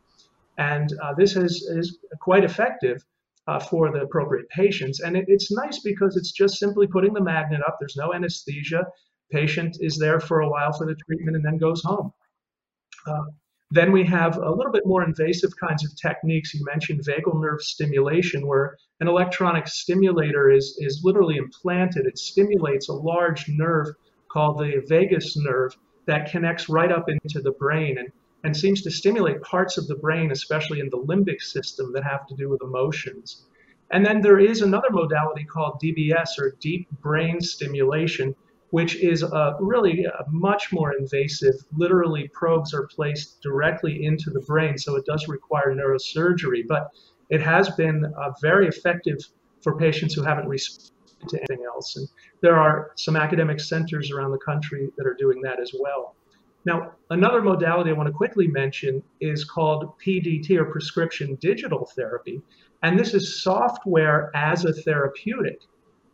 and 0.57 0.93
uh, 1.03 1.13
this 1.13 1.35
is, 1.35 1.63
is 1.63 1.99
quite 2.21 2.43
effective 2.43 3.03
uh, 3.47 3.59
for 3.59 3.91
the 3.91 4.01
appropriate 4.01 4.49
patients. 4.49 5.01
And 5.01 5.15
it, 5.15 5.25
it's 5.27 5.51
nice 5.51 5.79
because 5.79 6.15
it's 6.17 6.31
just 6.31 6.57
simply 6.57 6.87
putting 6.87 7.13
the 7.13 7.21
magnet 7.21 7.61
up. 7.67 7.77
There's 7.79 7.97
no 7.97 8.13
anesthesia. 8.13 8.87
Patient 9.31 9.77
is 9.81 9.97
there 9.97 10.19
for 10.19 10.41
a 10.41 10.49
while 10.49 10.71
for 10.73 10.85
the 10.85 10.95
treatment 11.05 11.35
and 11.35 11.45
then 11.45 11.57
goes 11.57 11.83
home. 11.83 12.13
Uh, 13.07 13.25
then 13.71 13.91
we 13.91 14.05
have 14.05 14.37
a 14.37 14.51
little 14.51 14.71
bit 14.71 14.85
more 14.85 15.03
invasive 15.03 15.51
kinds 15.57 15.83
of 15.83 15.95
techniques. 15.95 16.53
You 16.53 16.63
mentioned 16.65 17.01
vagal 17.01 17.41
nerve 17.41 17.61
stimulation, 17.61 18.45
where 18.45 18.77
an 18.99 19.07
electronic 19.07 19.67
stimulator 19.67 20.51
is, 20.51 20.77
is 20.79 21.01
literally 21.03 21.37
implanted. 21.37 22.05
It 22.05 22.17
stimulates 22.17 22.89
a 22.89 22.93
large 22.93 23.49
nerve 23.49 23.87
called 24.31 24.59
the 24.59 24.83
vagus 24.87 25.35
nerve 25.37 25.75
that 26.05 26.29
connects 26.29 26.69
right 26.69 26.91
up 26.91 27.09
into 27.09 27.41
the 27.41 27.53
brain 27.53 27.97
and, 27.97 28.11
and 28.43 28.55
seems 28.55 28.83
to 28.83 28.91
stimulate 28.91 29.41
parts 29.41 29.77
of 29.77 29.87
the 29.87 29.95
brain, 29.95 30.31
especially 30.31 30.79
in 30.79 30.89
the 30.89 30.97
limbic 30.97 31.41
system, 31.41 31.91
that 31.93 32.03
have 32.03 32.27
to 32.27 32.35
do 32.35 32.49
with 32.49 32.61
emotions. 32.61 33.45
And 33.91 34.05
then 34.05 34.21
there 34.21 34.39
is 34.39 34.61
another 34.61 34.89
modality 34.91 35.43
called 35.43 35.81
DBS 35.81 36.39
or 36.39 36.55
deep 36.59 36.87
brain 37.01 37.41
stimulation, 37.41 38.35
which 38.75 38.97
is 38.97 39.23
uh, 39.23 39.53
really 39.61 40.03
a 40.03 40.25
much 40.29 40.73
more 40.73 40.91
invasive. 40.97 41.55
Literally, 41.77 42.29
probes 42.33 42.73
are 42.73 42.87
placed 42.87 43.39
directly 43.41 44.03
into 44.03 44.29
the 44.29 44.41
brain, 44.41 44.77
so 44.77 44.97
it 44.97 45.05
does 45.05 45.29
require 45.29 45.73
neurosurgery. 45.73 46.67
But 46.67 46.89
it 47.29 47.39
has 47.39 47.69
been 47.69 48.03
uh, 48.03 48.31
very 48.41 48.67
effective 48.67 49.17
for 49.63 49.77
patients 49.77 50.13
who 50.13 50.23
haven't 50.23 50.49
responded 50.49 51.29
to 51.29 51.37
anything 51.37 51.65
else. 51.65 51.95
And 51.95 52.05
there 52.41 52.57
are 52.57 52.91
some 52.97 53.15
academic 53.15 53.61
centers 53.61 54.11
around 54.11 54.31
the 54.31 54.39
country 54.39 54.89
that 54.97 55.07
are 55.07 55.15
doing 55.17 55.39
that 55.43 55.61
as 55.61 55.71
well. 55.79 56.13
Now, 56.65 56.91
another 57.11 57.41
modality 57.41 57.91
I 57.91 57.93
want 57.93 58.07
to 58.07 58.13
quickly 58.13 58.47
mention 58.47 59.01
is 59.21 59.45
called 59.45 59.97
PDT 60.05 60.51
or 60.57 60.65
prescription 60.65 61.35
digital 61.35 61.89
therapy. 61.95 62.41
And 62.83 62.99
this 62.99 63.13
is 63.13 63.41
software 63.41 64.31
as 64.35 64.65
a 64.65 64.73
therapeutic. 64.73 65.61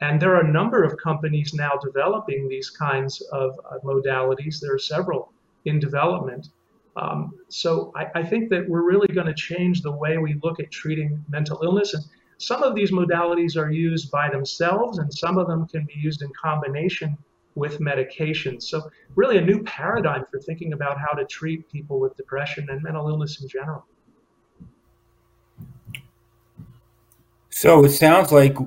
And 0.01 0.19
there 0.19 0.35
are 0.35 0.41
a 0.41 0.51
number 0.51 0.83
of 0.83 0.97
companies 0.97 1.53
now 1.53 1.73
developing 1.81 2.49
these 2.49 2.69
kinds 2.69 3.21
of 3.31 3.59
uh, 3.69 3.77
modalities. 3.83 4.59
There 4.59 4.73
are 4.73 4.79
several 4.79 5.31
in 5.65 5.79
development. 5.79 6.49
Um, 6.95 7.37
so 7.47 7.93
I, 7.95 8.07
I, 8.15 8.23
think 8.23 8.49
that 8.49 8.67
we're 8.67 8.81
really 8.81 9.07
going 9.07 9.27
to 9.27 9.33
change 9.33 9.81
the 9.81 9.91
way 9.91 10.17
we 10.17 10.37
look 10.43 10.59
at 10.59 10.71
treating 10.71 11.23
mental 11.29 11.61
illness. 11.63 11.93
And 11.93 12.03
some 12.37 12.63
of 12.63 12.75
these 12.75 12.91
modalities 12.91 13.55
are 13.55 13.71
used 13.71 14.11
by 14.11 14.29
themselves, 14.29 14.97
and 14.97 15.13
some 15.13 15.37
of 15.37 15.47
them 15.47 15.67
can 15.67 15.85
be 15.85 15.93
used 15.95 16.21
in 16.21 16.29
combination 16.41 17.17
with 17.55 17.79
medications. 17.79 18.63
So 18.63 18.89
really 19.15 19.37
a 19.37 19.41
new 19.41 19.63
paradigm 19.63 20.25
for 20.29 20.39
thinking 20.39 20.73
about 20.73 20.97
how 20.97 21.13
to 21.13 21.25
treat 21.25 21.69
people 21.71 21.99
with 21.99 22.17
depression 22.17 22.67
and 22.69 22.81
mental 22.81 23.07
illness 23.07 23.41
in 23.41 23.47
general. 23.47 23.85
So 27.51 27.85
it 27.85 27.91
sounds 27.91 28.31
like 28.31 28.57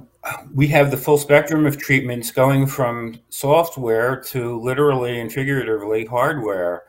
we 0.55 0.67
have 0.69 0.91
the 0.91 0.97
full 0.97 1.19
spectrum 1.19 1.67
of 1.67 1.79
treatments 1.79 2.31
going 2.31 2.67
from 2.67 3.21
software 3.29 4.21
to 4.21 4.61
literally 4.61 5.21
and 5.21 5.33
figuratively 5.33 6.05
hardware. 6.05 6.85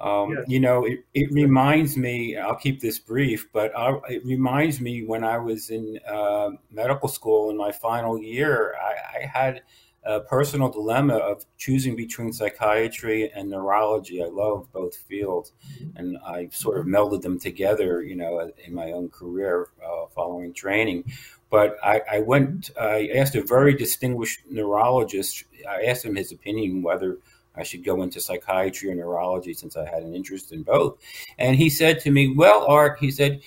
Um, 0.00 0.32
yes. 0.32 0.44
You 0.48 0.60
know, 0.60 0.84
it, 0.84 1.04
it 1.14 1.30
reminds 1.30 1.96
me, 1.96 2.36
I'll 2.36 2.56
keep 2.56 2.80
this 2.80 2.98
brief, 2.98 3.48
but 3.52 3.76
I, 3.76 3.98
it 4.08 4.24
reminds 4.24 4.80
me 4.80 5.04
when 5.04 5.22
I 5.22 5.38
was 5.38 5.70
in 5.70 5.98
uh, 6.08 6.50
medical 6.72 7.08
school 7.08 7.50
in 7.50 7.56
my 7.56 7.70
final 7.70 8.20
year, 8.20 8.74
I, 8.82 9.20
I 9.20 9.26
had 9.26 9.62
a 10.04 10.18
personal 10.18 10.68
dilemma 10.68 11.14
of 11.14 11.44
choosing 11.56 11.94
between 11.94 12.32
psychiatry 12.32 13.30
and 13.32 13.48
neurology. 13.48 14.20
I 14.22 14.26
love 14.26 14.66
both 14.72 14.96
fields, 14.96 15.52
and 15.94 16.18
I 16.26 16.48
sort 16.50 16.78
of 16.78 16.86
melded 16.86 17.22
them 17.22 17.38
together, 17.38 18.02
you 18.02 18.16
know, 18.16 18.50
in 18.64 18.74
my 18.74 18.90
own 18.90 19.08
career 19.08 19.68
uh, 19.84 20.06
following 20.12 20.52
training. 20.52 21.04
But 21.52 21.76
I, 21.84 22.00
I, 22.10 22.20
went, 22.20 22.70
I 22.80 23.10
asked 23.14 23.34
a 23.34 23.42
very 23.42 23.74
distinguished 23.74 24.40
neurologist, 24.50 25.44
I 25.68 25.84
asked 25.84 26.02
him 26.02 26.16
his 26.16 26.32
opinion 26.32 26.80
whether 26.80 27.18
I 27.54 27.62
should 27.62 27.84
go 27.84 28.00
into 28.02 28.22
psychiatry 28.22 28.90
or 28.90 28.94
neurology 28.94 29.52
since 29.52 29.76
I 29.76 29.84
had 29.84 30.02
an 30.02 30.14
interest 30.14 30.52
in 30.52 30.62
both. 30.62 30.98
And 31.38 31.54
he 31.54 31.68
said 31.68 32.00
to 32.00 32.10
me, 32.10 32.34
Well, 32.34 32.64
Art, 32.66 32.98
he 33.00 33.10
said, 33.10 33.42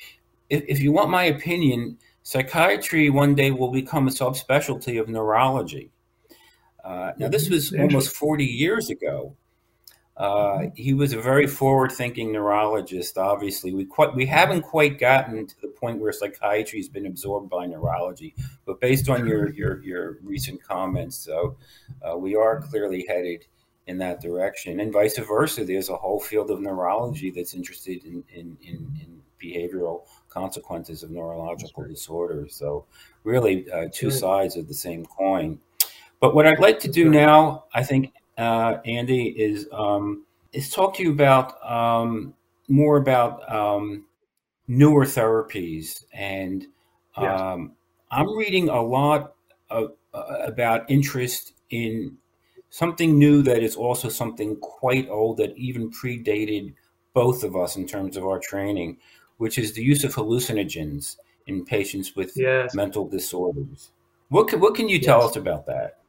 if, 0.51 0.63
if 0.67 0.79
you 0.81 0.91
want 0.91 1.09
my 1.09 1.23
opinion, 1.23 1.97
psychiatry 2.21 3.09
one 3.09 3.33
day 3.33 3.49
will 3.49 3.71
become 3.71 4.07
a 4.07 4.11
subspecialty 4.11 5.01
of 5.01 5.09
neurology 5.09 5.89
Uh, 6.83 7.13
now, 7.17 7.27
this 7.27 7.49
was 7.49 7.73
almost 7.73 8.15
40 8.15 8.45
years 8.45 8.91
ago. 8.91 9.35
Uh, 10.17 10.67
he 10.75 10.93
was 10.93 11.11
a 11.11 11.19
very 11.19 11.45
forward-thinking 11.45 12.31
neurologist. 12.31 13.17
Obviously, 13.17 13.73
we 13.73 13.83
quite 13.83 14.15
we 14.15 14.25
haven't 14.25 14.61
quite 14.61 14.97
gotten 14.97 15.45
to 15.45 15.61
the 15.61 15.67
point 15.67 15.99
where 15.99 16.13
psychiatry 16.13 16.79
has 16.79 16.87
been 16.87 17.05
absorbed 17.05 17.49
by 17.49 17.65
neurology. 17.65 18.33
But 18.65 18.79
based 18.79 19.09
on 19.09 19.27
your 19.27 19.49
your, 19.51 19.83
your 19.83 20.17
recent 20.23 20.63
comments, 20.63 21.17
so 21.17 21.57
uh, 22.01 22.17
we 22.17 22.35
are 22.35 22.61
clearly 22.61 23.05
headed 23.07 23.45
in 23.87 23.97
that 23.97 24.21
direction, 24.21 24.79
and 24.79 24.93
vice 24.93 25.17
versa. 25.17 25.65
There's 25.65 25.89
a 25.89 25.97
whole 25.97 26.19
field 26.19 26.49
of 26.49 26.61
neurology 26.61 27.29
that's 27.29 27.53
interested 27.53 28.05
in 28.05 28.23
in, 28.33 28.57
in, 28.61 28.75
in 29.01 29.21
behavioral 29.41 30.03
consequences 30.29 31.03
of 31.03 31.11
neurological 31.11 31.83
disorders. 31.83 32.55
So, 32.55 32.85
really, 33.25 33.69
uh, 33.69 33.89
two 33.91 34.11
sides 34.11 34.55
of 34.55 34.69
the 34.69 34.73
same 34.73 35.05
coin. 35.05 35.59
But 36.21 36.33
what 36.33 36.47
I'd 36.47 36.59
like 36.59 36.79
to 36.79 36.87
do 36.87 37.09
now, 37.09 37.65
I 37.73 37.83
think, 37.83 38.13
uh, 38.37 38.77
Andy, 38.85 39.29
is 39.29 39.67
um, 39.71 40.23
is 40.53 40.69
talk 40.69 40.95
to 40.95 41.03
you 41.03 41.11
about 41.11 41.63
um, 41.69 42.33
more 42.67 42.97
about 42.97 43.51
um, 43.53 44.05
newer 44.67 45.05
therapies, 45.05 46.05
and 46.13 46.65
um, 47.15 47.73
I'm 48.11 48.35
reading 48.37 48.69
a 48.69 48.81
lot 48.81 49.35
of, 49.69 49.93
uh, 50.13 50.37
about 50.45 50.89
interest 50.89 51.53
in 51.69 52.17
something 52.69 53.17
new 53.17 53.41
that 53.41 53.63
is 53.63 53.75
also 53.75 54.09
something 54.09 54.57
quite 54.57 55.07
old 55.09 55.37
that 55.37 55.55
even 55.57 55.91
predated 55.91 56.73
both 57.13 57.43
of 57.43 57.55
us 57.55 57.77
in 57.77 57.87
terms 57.87 58.17
of 58.17 58.25
our 58.25 58.39
training, 58.39 58.97
which 59.37 59.57
is 59.57 59.73
the 59.73 59.81
use 59.81 60.03
of 60.03 60.13
hallucinogens 60.13 61.17
in 61.47 61.63
patients 61.63 62.15
with 62.15 62.33
yes. 62.35 62.75
mental 62.75 63.07
disorders. 63.07 63.91
What 64.29 64.49
can, 64.49 64.59
what 64.59 64.75
can 64.75 64.89
you 64.89 64.99
tell 64.99 65.21
yes. 65.21 65.31
us 65.31 65.35
about 65.37 65.65
that? 65.67 65.99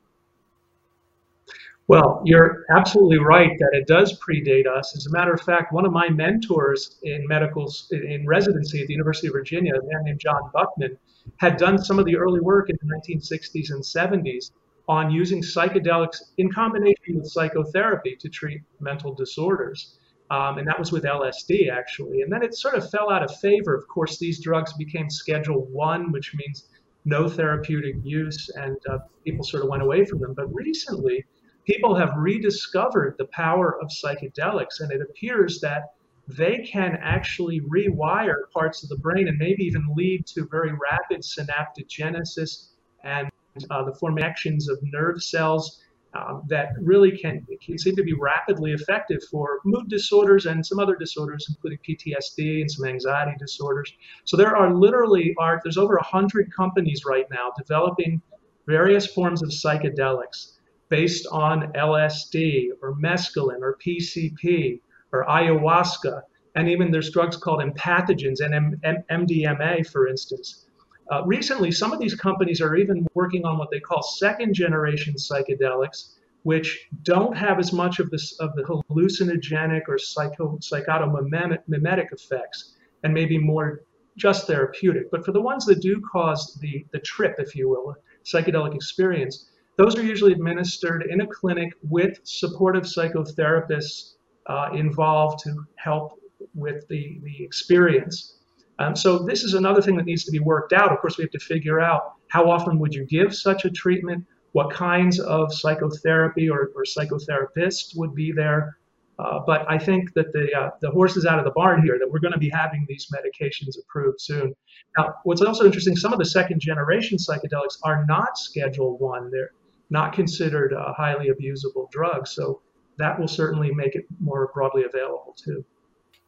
Well, 1.89 2.21
you're 2.25 2.65
absolutely 2.77 3.19
right 3.19 3.53
that 3.59 3.71
it 3.73 3.87
does 3.87 4.19
predate 4.19 4.67
us. 4.67 4.97
As 4.97 5.07
a 5.07 5.11
matter 5.11 5.33
of 5.33 5.41
fact, 5.41 5.73
one 5.73 5.87
of 5.87 5.93
my 5.93 6.09
mentors 6.09 6.99
in 7.05 7.25
medical 7.29 7.73
in 7.93 8.27
residency 8.27 8.81
at 8.81 8.89
the 8.89 8.93
University 8.93 9.29
of 9.29 9.35
Virginia, 9.35 9.75
a 9.75 9.87
man 9.87 10.03
named 10.05 10.19
John 10.19 10.51
Buckman, 10.53 10.99
had 11.37 11.57
done 11.57 11.79
some 11.79 12.01
of 12.01 12.05
the 12.05 12.17
early 12.17 12.41
work 12.41 12.71
in 12.71 12.77
the 12.83 12.93
1960s 12.93 13.71
and 13.71 13.85
70s 13.85 14.51
on 14.89 15.13
using 15.13 15.43
psychedelics 15.43 16.23
in 16.39 16.51
combination 16.51 17.17
with 17.17 17.27
psychotherapy 17.29 18.17
to 18.19 18.29
treat 18.29 18.63
mental 18.81 19.15
disorders. 19.15 19.97
Um, 20.31 20.59
and 20.59 20.67
that 20.67 20.79
was 20.79 20.91
with 20.91 21.05
LSD 21.05 21.71
actually. 21.71 22.23
And 22.23 22.33
then 22.33 22.43
it 22.43 22.57
sort 22.57 22.75
of 22.75 22.91
fell 22.91 23.13
out 23.13 23.23
of 23.23 23.33
favor. 23.37 23.77
Of 23.77 23.87
course, 23.87 24.19
these 24.19 24.43
drugs 24.43 24.73
became 24.73 25.09
Schedule 25.09 25.67
One, 25.67 26.11
which 26.11 26.35
means 26.35 26.69
no 27.05 27.29
therapeutic 27.29 27.95
use, 28.03 28.51
and 28.57 28.77
uh, 28.91 28.99
people 29.25 29.45
sort 29.45 29.63
of 29.63 29.69
went 29.69 29.85
away 29.85 30.05
from 30.05 30.19
them. 30.19 30.35
But 30.35 30.53
recently, 30.53 31.25
people 31.67 31.95
have 31.95 32.13
rediscovered 32.17 33.17
the 33.19 33.27
power 33.27 33.79
of 33.83 33.89
psychedelics, 33.89 34.81
and 34.81 34.93
it 34.93 35.01
appears 35.01 35.61
that 35.61 35.95
they 36.29 36.59
can 36.59 36.99
actually 37.03 37.61
rewire 37.61 38.51
parts 38.53 38.83
of 38.83 38.89
the 38.89 38.97
brain 38.97 39.29
and 39.29 39.39
maybe 39.39 39.65
even 39.65 39.87
lead 39.95 40.27
to 40.27 40.47
very 40.51 40.73
rapid 40.73 41.23
synaptogenesis 41.23 42.69
and 43.05 43.31
uh, 43.71 43.85
the 43.85 43.95
formations 43.95 44.69
of 44.69 44.79
nerve 44.83 45.23
cells 45.23 45.83
um, 46.15 46.43
that 46.49 46.71
really 46.81 47.17
can, 47.17 47.47
can 47.63 47.79
seem 47.79 47.95
to 47.95 48.03
be 48.03 48.15
rapidly 48.15 48.73
effective 48.73 49.23
for 49.31 49.61
mood 49.65 49.89
disorders 49.89 50.47
and 50.47 50.65
some 50.65 50.79
other 50.79 50.97
disorders, 50.97 51.47
including 51.49 51.79
PTSD 51.87 52.61
and 52.63 52.71
some 52.71 52.87
anxiety 52.87 53.37
disorders. 53.39 53.93
So 54.25 54.37
there 54.37 54.57
are 54.57 54.75
literally 54.75 55.35
are 55.39 55.61
there's 55.63 55.77
over 55.77 55.99
hundred 56.03 56.53
companies 56.55 57.05
right 57.05 57.27
now 57.31 57.53
developing 57.57 58.23
various 58.67 59.07
forms 59.07 59.43
of 59.43 59.51
psychedelics 59.51 60.56
based 60.89 61.27
on 61.31 61.73
LSD 61.73 62.69
or 62.83 62.95
mescaline 62.97 63.61
or 63.61 63.79
PCP 63.85 64.81
or 65.13 65.25
ayahuasca, 65.27 66.23
and 66.55 66.69
even 66.69 66.91
there's 66.91 67.11
drugs 67.11 67.37
called 67.37 67.61
empathogens 67.61 68.41
and 68.41 68.81
MDMA, 69.11 69.87
for 69.91 70.09
instance. 70.09 70.67
Uh, 71.13 71.25
recently, 71.25 71.71
some 71.71 71.93
of 71.93 72.01
these 72.01 72.15
companies 72.15 72.61
are 72.61 72.77
even 72.77 73.07
working 73.15 73.45
on 73.45 73.59
what 73.59 73.71
they 73.71 73.79
call 73.79 74.03
second 74.03 74.55
generation 74.55 75.15
psychedelics, 75.15 76.15
which 76.43 76.89
don't 77.03 77.37
have 77.37 77.59
as 77.59 77.73
much 77.73 78.01
of, 78.01 78.11
this, 78.11 78.39
of 78.41 78.55
the 78.57 78.63
hallucinogenic 78.63 79.83
or 79.89 79.99
psycho, 79.99 80.59
psychotomimetic 80.59 82.13
effects 82.13 82.77
and 83.03 83.13
maybe 83.13 83.39
more 83.39 83.83
just 84.17 84.47
therapeutic. 84.47 85.11
But 85.11 85.25
for 85.25 85.33
the 85.33 85.41
ones 85.41 85.67
that 85.67 85.81
do 85.81 86.01
cause 86.13 86.59
the, 86.61 86.85
the 86.93 86.99
trip, 87.01 87.37
if 87.39 87.55
you 87.55 87.69
will, 87.69 87.95
psychedelic 88.25 88.75
experience, 88.75 89.51
those 89.77 89.97
are 89.97 90.03
usually 90.03 90.33
administered 90.33 91.07
in 91.11 91.21
a 91.21 91.27
clinic 91.27 91.73
with 91.83 92.19
supportive 92.25 92.85
psychotherapists 92.85 94.15
uh, 94.47 94.71
involved 94.73 95.41
to 95.45 95.65
help 95.77 96.21
with 96.55 96.87
the, 96.89 97.21
the 97.23 97.45
experience. 97.45 98.39
Um, 98.79 98.95
so 98.95 99.19
this 99.19 99.43
is 99.43 99.55
another 99.55 99.81
thing 99.81 99.97
that 99.97 100.07
needs 100.07 100.25
to 100.25 100.31
be 100.31 100.39
worked 100.39 100.73
out. 100.73 100.93
Of 100.93 100.99
course, 100.99 101.17
we 101.19 101.25
have 101.25 101.31
to 101.33 101.39
figure 101.39 101.81
out 101.81 102.15
how 102.29 102.51
often 102.51 102.79
would 102.79 102.95
you 102.95 103.05
give 103.07 103.35
such 103.35 103.65
a 103.65 103.71
treatment, 103.71 104.25
what 104.53 104.71
kinds 104.71 105.19
of 105.19 105.53
psychotherapy 105.53 106.49
or, 106.49 106.71
or 106.75 106.85
psychotherapists 106.85 107.97
would 107.97 108.15
be 108.15 108.33
there. 108.33 108.77
Uh, 109.19 109.41
but 109.47 109.65
I 109.71 109.79
think 109.79 110.13
that 110.13 110.31
the 110.35 110.55
uh, 110.55 110.71
the 110.83 110.91
horse 110.91 111.17
is 111.17 111.25
out 111.25 111.39
of 111.39 111.47
the 111.47 111.53
barn 111.53 111.83
here. 111.83 111.99
That 111.99 112.11
we're 112.11 112.19
going 112.19 112.35
to 112.35 112.39
be 112.39 112.51
having 112.51 112.85
these 112.87 113.09
medications 113.11 113.79
approved 113.83 114.21
soon. 114.21 114.55
Now, 114.99 115.15
what's 115.25 115.41
also 115.41 115.65
interesting, 115.65 115.97
some 115.97 116.13
of 116.13 116.19
the 116.19 116.27
second 116.27 116.61
generation 116.61 117.17
psychedelics 117.17 117.79
are 117.83 118.05
not 118.05 118.37
Schedule 118.37 118.99
One. 118.99 119.31
They're 119.31 119.53
not 119.91 120.13
considered 120.13 120.73
a 120.73 120.93
highly 120.93 121.29
abusable 121.29 121.91
drug. 121.91 122.27
So 122.27 122.61
that 122.99 123.19
will 123.19 123.29
certainly 123.29 123.73
make 123.73 123.95
it 123.95 124.07
more 124.21 124.51
broadly 124.53 124.85
available 124.85 125.37
too. 125.37 125.65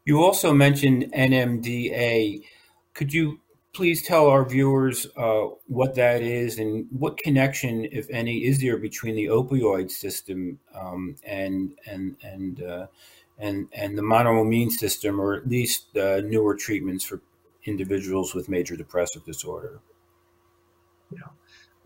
You 0.04 0.22
also 0.22 0.54
mentioned 0.54 1.12
NMDA. 1.14 2.42
Could 2.94 3.12
you 3.12 3.40
please 3.74 4.02
tell 4.02 4.28
our 4.28 4.44
viewers 4.44 5.06
uh, 5.16 5.46
what 5.66 5.94
that 5.94 6.22
is 6.22 6.58
and 6.58 6.86
what 6.90 7.16
connection, 7.16 7.86
if 7.92 8.08
any, 8.10 8.38
is 8.38 8.60
there 8.60 8.76
between 8.76 9.14
the 9.14 9.26
opioid 9.26 9.90
system 9.90 10.58
um, 10.74 11.14
and 11.24 11.78
and 11.86 12.16
and 12.22 12.62
uh, 12.62 12.86
and 13.38 13.68
and 13.72 13.96
the 13.96 14.02
monoamine 14.02 14.70
system, 14.70 15.20
or 15.20 15.34
at 15.34 15.48
least 15.48 15.96
uh, 15.96 16.20
newer 16.24 16.56
treatments 16.56 17.04
for 17.04 17.20
individuals 17.64 18.34
with 18.34 18.48
major 18.48 18.76
depressive 18.76 19.24
disorder? 19.24 19.80
Yeah. 21.12 21.28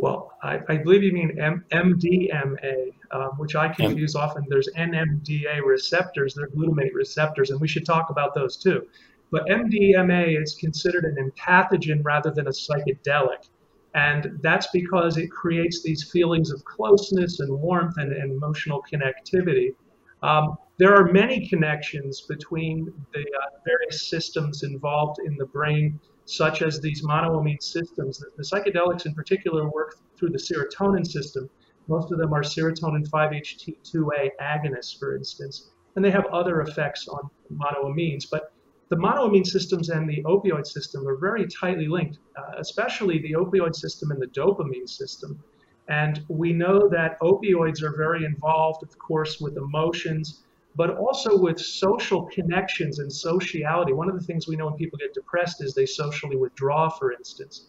Well, 0.03 0.33
I, 0.43 0.59
I 0.69 0.79
believe 0.79 1.05
you 1.05 1.13
mean 1.13 1.39
M- 1.41 1.65
MDMA, 1.71 2.93
um, 3.13 3.31
which 3.37 3.55
I 3.55 3.69
confuse 3.69 4.17
M- 4.17 4.23
often. 4.23 4.45
There's 4.49 4.69
NMDA 4.77 5.65
receptors, 5.65 6.35
they're 6.35 6.49
glutamate 6.49 6.93
receptors, 6.93 7.51
and 7.51 7.61
we 7.61 7.69
should 7.69 7.87
talk 7.87 8.11
about 8.11 8.35
those 8.35 8.57
too. 8.57 8.89
But 9.31 9.47
MDMA 9.47 10.43
is 10.43 10.57
considered 10.59 11.05
an 11.05 11.31
empathogen 11.31 12.01
rather 12.03 12.33
than 12.33 12.49
a 12.49 12.51
psychedelic. 12.51 13.49
And 13.95 14.41
that's 14.43 14.67
because 14.73 15.19
it 15.19 15.29
creates 15.31 15.85
these 15.85 16.11
feelings 16.11 16.51
of 16.51 16.65
closeness 16.65 17.39
and 17.39 17.61
warmth 17.61 17.97
and, 17.99 18.13
and 18.13 18.33
emotional 18.33 18.83
connectivity. 18.93 19.77
Um, 20.25 20.57
there 20.79 20.97
are 20.97 21.13
many 21.13 21.47
connections 21.47 22.23
between 22.23 22.93
the 23.13 23.21
uh, 23.21 23.59
various 23.65 24.09
systems 24.09 24.65
involved 24.65 25.21
in 25.25 25.37
the 25.37 25.47
brain 25.47 26.01
such 26.25 26.63
as 26.63 26.81
these 26.81 27.03
monoamine 27.03 27.63
systems. 27.63 28.19
The, 28.19 28.27
the 28.37 28.43
psychedelics 28.43 29.07
in 29.07 29.15
particular 29.15 29.69
work 29.71 29.97
through 30.17 30.31
the 30.31 30.39
serotonin 30.39 31.07
system. 31.07 31.49
Most 31.89 32.13
of 32.13 32.19
them 32.19 32.33
are 32.33 32.43
serotonin 32.43 33.09
5-HT2A 33.09 34.31
agonists, 34.41 34.99
for 34.99 35.17
instance, 35.17 35.71
and 35.97 36.05
they 36.05 36.11
have 36.11 36.27
other 36.27 36.61
effects 36.61 37.09
on 37.09 37.29
monoamines. 37.53 38.25
But 38.31 38.53
the 38.89 38.97
monoamine 38.97 39.47
systems 39.47 39.89
and 39.89 40.09
the 40.09 40.23
opioid 40.25 40.67
system 40.67 41.09
are 41.09 41.17
very 41.17 41.47
tightly 41.49 41.89
linked, 41.89 42.19
uh, 42.37 42.59
especially 42.59 43.19
the 43.19 43.33
opioid 43.33 43.75
system 43.75 44.11
and 44.11 44.21
the 44.21 44.27
dopamine 44.29 44.89
system. 44.89 45.43
And 45.89 46.25
we 46.29 46.53
know 46.53 46.89
that 46.89 47.19
opioids 47.21 47.83
are 47.83 47.97
very 47.97 48.25
involved, 48.25 48.83
of 48.83 48.97
course, 48.99 49.41
with 49.41 49.57
emotions 49.57 50.45
but 50.75 50.97
also 50.97 51.39
with 51.39 51.59
social 51.59 52.27
connections 52.27 52.99
and 52.99 53.13
sociality. 53.13 53.93
One 53.93 54.09
of 54.09 54.19
the 54.19 54.25
things 54.25 54.49
we 54.49 54.57
know 54.57 54.67
when 54.67 54.77
people 54.77 54.99
get 54.99 55.13
depressed 55.13 55.63
is 55.63 55.75
they 55.75 55.87
socially 55.87 56.37
withdraw, 56.37 56.89
for 56.89 57.13
instance. 57.13 57.67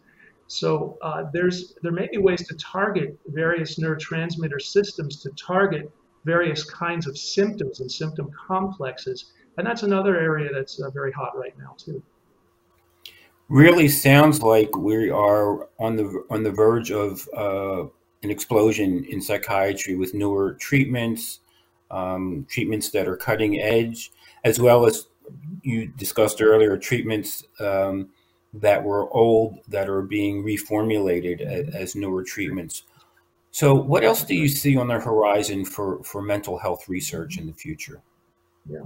So 0.47 0.97
uh, 1.01 1.25
there's 1.33 1.75
there 1.81 1.91
may 1.91 2.07
be 2.11 2.17
ways 2.17 2.47
to 2.47 2.55
target 2.55 3.17
various 3.27 3.79
neurotransmitter 3.79 4.61
systems 4.61 5.21
to 5.23 5.31
target 5.31 5.91
various 6.25 6.63
kinds 6.63 7.07
of 7.07 7.17
symptoms 7.17 7.79
and 7.79 7.91
symptom 7.91 8.29
complexes, 8.47 9.31
and 9.57 9.65
that's 9.65 9.83
another 9.83 10.17
area 10.17 10.49
that's 10.53 10.79
uh, 10.79 10.89
very 10.91 11.11
hot 11.11 11.37
right 11.37 11.57
now 11.57 11.75
too. 11.77 12.01
Really 13.49 13.87
sounds 13.87 14.41
like 14.41 14.75
we 14.77 15.09
are 15.09 15.67
on 15.79 15.95
the 15.95 16.23
on 16.29 16.43
the 16.43 16.51
verge 16.51 16.91
of 16.91 17.27
uh, 17.35 17.83
an 18.23 18.31
explosion 18.31 19.05
in 19.05 19.21
psychiatry 19.21 19.95
with 19.95 20.13
newer 20.13 20.53
treatments, 20.53 21.39
um, 21.93 22.45
treatments 22.49 22.89
that 22.89 23.07
are 23.07 23.15
cutting 23.15 23.61
edge, 23.61 24.11
as 24.43 24.59
well 24.59 24.85
as 24.85 25.07
you 25.61 25.87
discussed 25.87 26.41
earlier, 26.41 26.77
treatments 26.77 27.45
um, 27.59 28.09
that 28.53 28.83
were 28.83 29.09
old 29.13 29.59
that 29.67 29.87
are 29.87 30.01
being 30.01 30.43
reformulated 30.43 31.41
as, 31.41 31.73
as, 31.75 31.95
newer 31.95 32.23
treatments. 32.23 32.83
So, 33.51 33.73
what 33.73 34.03
else 34.03 34.23
do 34.23 34.35
you 34.35 34.47
see 34.47 34.75
on 34.77 34.87
the 34.87 34.99
horizon 34.99 35.63
for, 35.63 36.03
for 36.03 36.21
mental 36.21 36.57
health 36.57 36.89
research 36.89 37.37
in 37.37 37.47
the 37.47 37.53
future? 37.53 38.01
Yeah. 38.67 38.85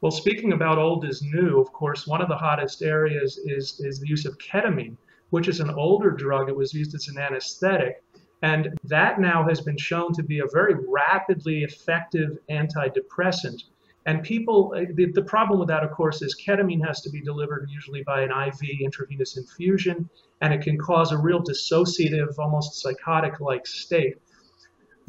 Well, 0.00 0.12
speaking 0.12 0.52
about 0.52 0.78
old 0.78 1.04
is 1.04 1.22
new, 1.22 1.58
of 1.60 1.72
course, 1.72 2.06
one 2.06 2.20
of 2.20 2.28
the 2.28 2.36
hottest 2.36 2.82
areas 2.82 3.38
is, 3.38 3.80
is 3.80 3.98
the 3.98 4.06
use 4.06 4.26
of 4.26 4.38
ketamine, 4.38 4.96
which 5.30 5.48
is 5.48 5.60
an 5.60 5.70
older 5.70 6.10
drug. 6.10 6.48
It 6.48 6.56
was 6.56 6.72
used 6.72 6.94
as 6.94 7.08
an 7.08 7.18
anesthetic. 7.18 8.02
And 8.42 8.78
that 8.84 9.18
now 9.18 9.46
has 9.48 9.60
been 9.60 9.78
shown 9.78 10.12
to 10.14 10.22
be 10.22 10.40
a 10.40 10.46
very 10.52 10.74
rapidly 10.86 11.62
effective 11.62 12.38
antidepressant. 12.50 13.62
And 14.06 14.22
people, 14.22 14.72
uh, 14.76 14.84
the, 14.94 15.10
the 15.12 15.22
problem 15.22 15.58
with 15.58 15.68
that, 15.68 15.82
of 15.82 15.90
course, 15.90 16.22
is 16.22 16.36
ketamine 16.36 16.84
has 16.86 17.00
to 17.00 17.10
be 17.10 17.20
delivered 17.20 17.68
usually 17.68 18.04
by 18.04 18.22
an 18.22 18.30
IV 18.30 18.80
intravenous 18.80 19.36
infusion, 19.36 20.08
and 20.40 20.54
it 20.54 20.60
can 20.60 20.78
cause 20.78 21.10
a 21.10 21.18
real 21.18 21.42
dissociative, 21.42 22.38
almost 22.38 22.80
psychotic 22.80 23.40
like 23.40 23.66
state. 23.66 24.16